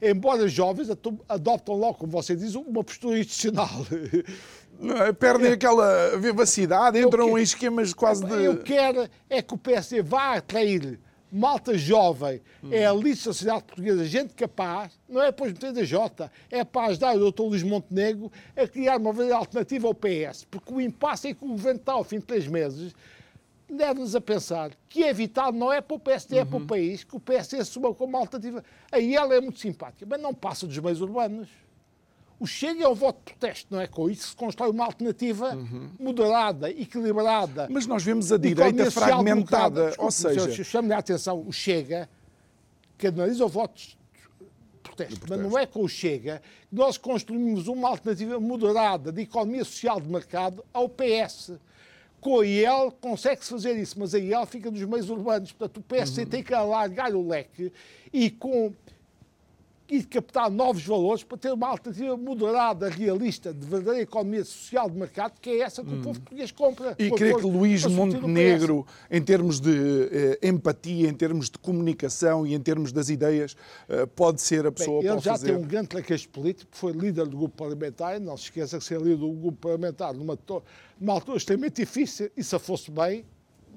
[0.00, 0.88] embora jovens,
[1.28, 3.68] adoptam logo, como você diz, uma postura institucional.
[4.80, 8.32] Não, perdem aquela vivacidade, entram em esquemas quase de.
[8.42, 10.98] Eu quero é que o PSD vá atrair
[11.34, 12.68] malta jovem, hum.
[12.70, 16.62] é a lista da sociedade portuguesa, gente capaz, não é depois meter da Jota, é
[16.62, 17.42] para ajudar o Dr.
[17.42, 21.48] Luís Montenegro a criar uma verdadeira alternativa ao PS, porque o impasse é que o
[21.48, 22.94] governo está ao fim de três meses
[23.68, 26.42] leva-nos a pensar que é vital, não é para o PSD, uhum.
[26.42, 26.66] é para o uhum.
[26.66, 28.62] país, que o PSD assuma como alternativa.
[28.92, 31.48] Aí ela é muito simpática, mas não passa dos meios urbanos.
[32.44, 33.86] O Chega é um voto de protesto, não é?
[33.86, 35.88] Com isso se constrói uma alternativa uhum.
[35.98, 37.68] moderada, equilibrada.
[37.70, 39.86] Mas nós vemos a direita fragmentada.
[39.86, 42.06] Desculpe, ou seja, chamo-lhe a atenção, o Chega,
[42.98, 43.96] que analisa o voto de
[44.82, 49.64] protesto, mas não é com o Chega que nós construímos uma alternativa moderada de economia
[49.64, 51.52] social de mercado ao PS.
[52.20, 55.50] Com a IEL consegue-se fazer isso, mas a IEL fica nos meios urbanos.
[55.50, 56.26] Portanto, o PS uhum.
[56.26, 57.72] tem que alargar o leque
[58.12, 58.70] e com
[59.88, 64.88] e de captar novos valores para ter uma alternativa moderada, realista, de verdadeira economia social
[64.88, 66.00] de mercado, que é essa que hum.
[66.00, 66.96] o povo português compra.
[66.98, 72.54] E creio que Luís Montenegro, em termos de eh, empatia, em termos de comunicação e
[72.54, 73.54] em termos das ideias,
[73.88, 75.48] eh, pode ser a pessoa Bem, ele já fazer...
[75.48, 78.98] tem um grande traquejo político, foi líder do grupo parlamentar, não se esqueça que ser
[78.98, 80.38] líder do grupo parlamentar numa,
[80.98, 83.26] numa altura extremamente difícil, e se fosse bem,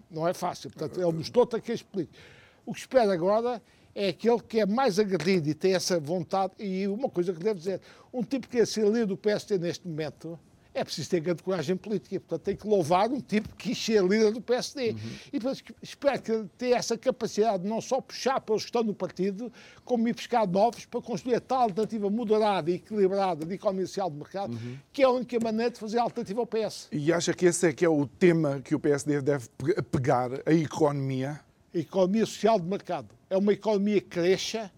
[0.09, 0.69] não é fácil.
[0.69, 2.17] Portanto, ele mostrou traquejo político.
[2.65, 3.61] O que espera agora
[3.97, 6.53] é aquele que é mais aguerrido e tem essa vontade.
[6.59, 7.81] E uma coisa que devo dizer:
[8.13, 10.39] um tipo que é ser líder do PSD neste momento
[10.71, 12.19] é preciso ter grande coragem política.
[12.19, 14.91] Portanto, tem que louvar um tipo que quis ser líder do PSD.
[14.91, 14.97] Uhum.
[15.33, 18.93] E portanto, espero que tenha essa capacidade de não só puxar pelos que estão no
[18.93, 19.51] partido,
[19.83, 24.11] como ir buscar novos para construir a tal alternativa moderada e equilibrada de economia social
[24.11, 24.77] de mercado, uhum.
[24.93, 26.89] que é a única maneira de fazer a alternativa ao PS.
[26.91, 29.49] E acha que esse é que é o tema que o PSD deve
[29.91, 31.46] pegar, a economia?
[31.77, 33.09] A economia social de mercado.
[33.29, 34.71] É uma economia que cresça,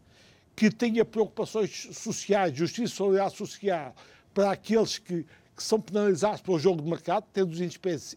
[0.54, 3.96] que tenha preocupações sociais, justiça e solidariedade social
[4.34, 5.26] para aqueles que,
[5.56, 7.62] que são penalizados pelo jogo de mercado, tendo os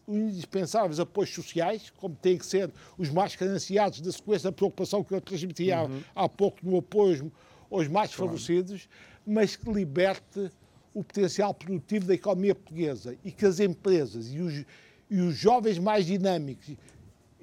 [0.05, 5.13] indispensáveis apoios sociais, como têm que ser os mais carenciados da sequência da preocupação que
[5.13, 6.01] eu transmitia uhum.
[6.13, 7.31] há, há, pouco no apoio
[7.71, 8.89] aos mais favorecidos,
[9.25, 10.51] mas que liberte
[10.93, 13.15] o potencial produtivo da economia portuguesa.
[13.23, 14.65] E que as empresas e os,
[15.09, 16.75] e os jovens mais dinâmicos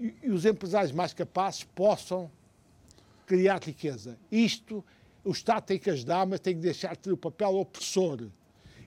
[0.01, 2.31] e, os empresários mais capazes possam
[3.27, 4.19] criar riqueza.
[4.31, 4.85] Isto
[5.23, 8.29] o Estado tem que ajudar, mas tem que deixar de ter o papel opressor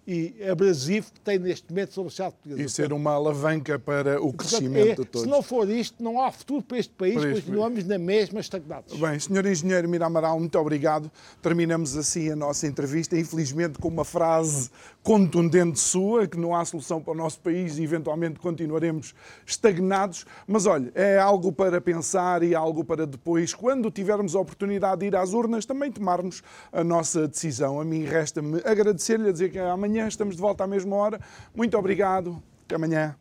[0.05, 2.61] e abrasivo que tem neste momento sobre a sociedade portuguesa.
[2.61, 5.21] E ser uma alavanca para o crescimento é, de todos.
[5.21, 8.93] Se não for isto, não há futuro para este país, para continuamos na mesma estagnados.
[8.97, 9.45] Bem, Sr.
[9.45, 11.09] Engenheiro Miramaral, muito obrigado.
[11.41, 14.69] Terminamos assim a nossa entrevista, infelizmente com uma frase
[15.01, 19.13] contundente sua, que não há solução para o nosso país e eventualmente continuaremos
[19.45, 20.25] estagnados.
[20.47, 25.07] Mas olha, é algo para pensar e algo para depois, quando tivermos a oportunidade de
[25.07, 26.41] ir às urnas, também tomarmos
[26.71, 27.79] a nossa decisão.
[27.79, 29.59] A mim resta-me agradecer-lhe a dizer que
[29.93, 31.19] amanhã Estamos de volta à mesma hora.
[31.55, 32.41] Muito obrigado.
[32.65, 33.15] Até amanhã.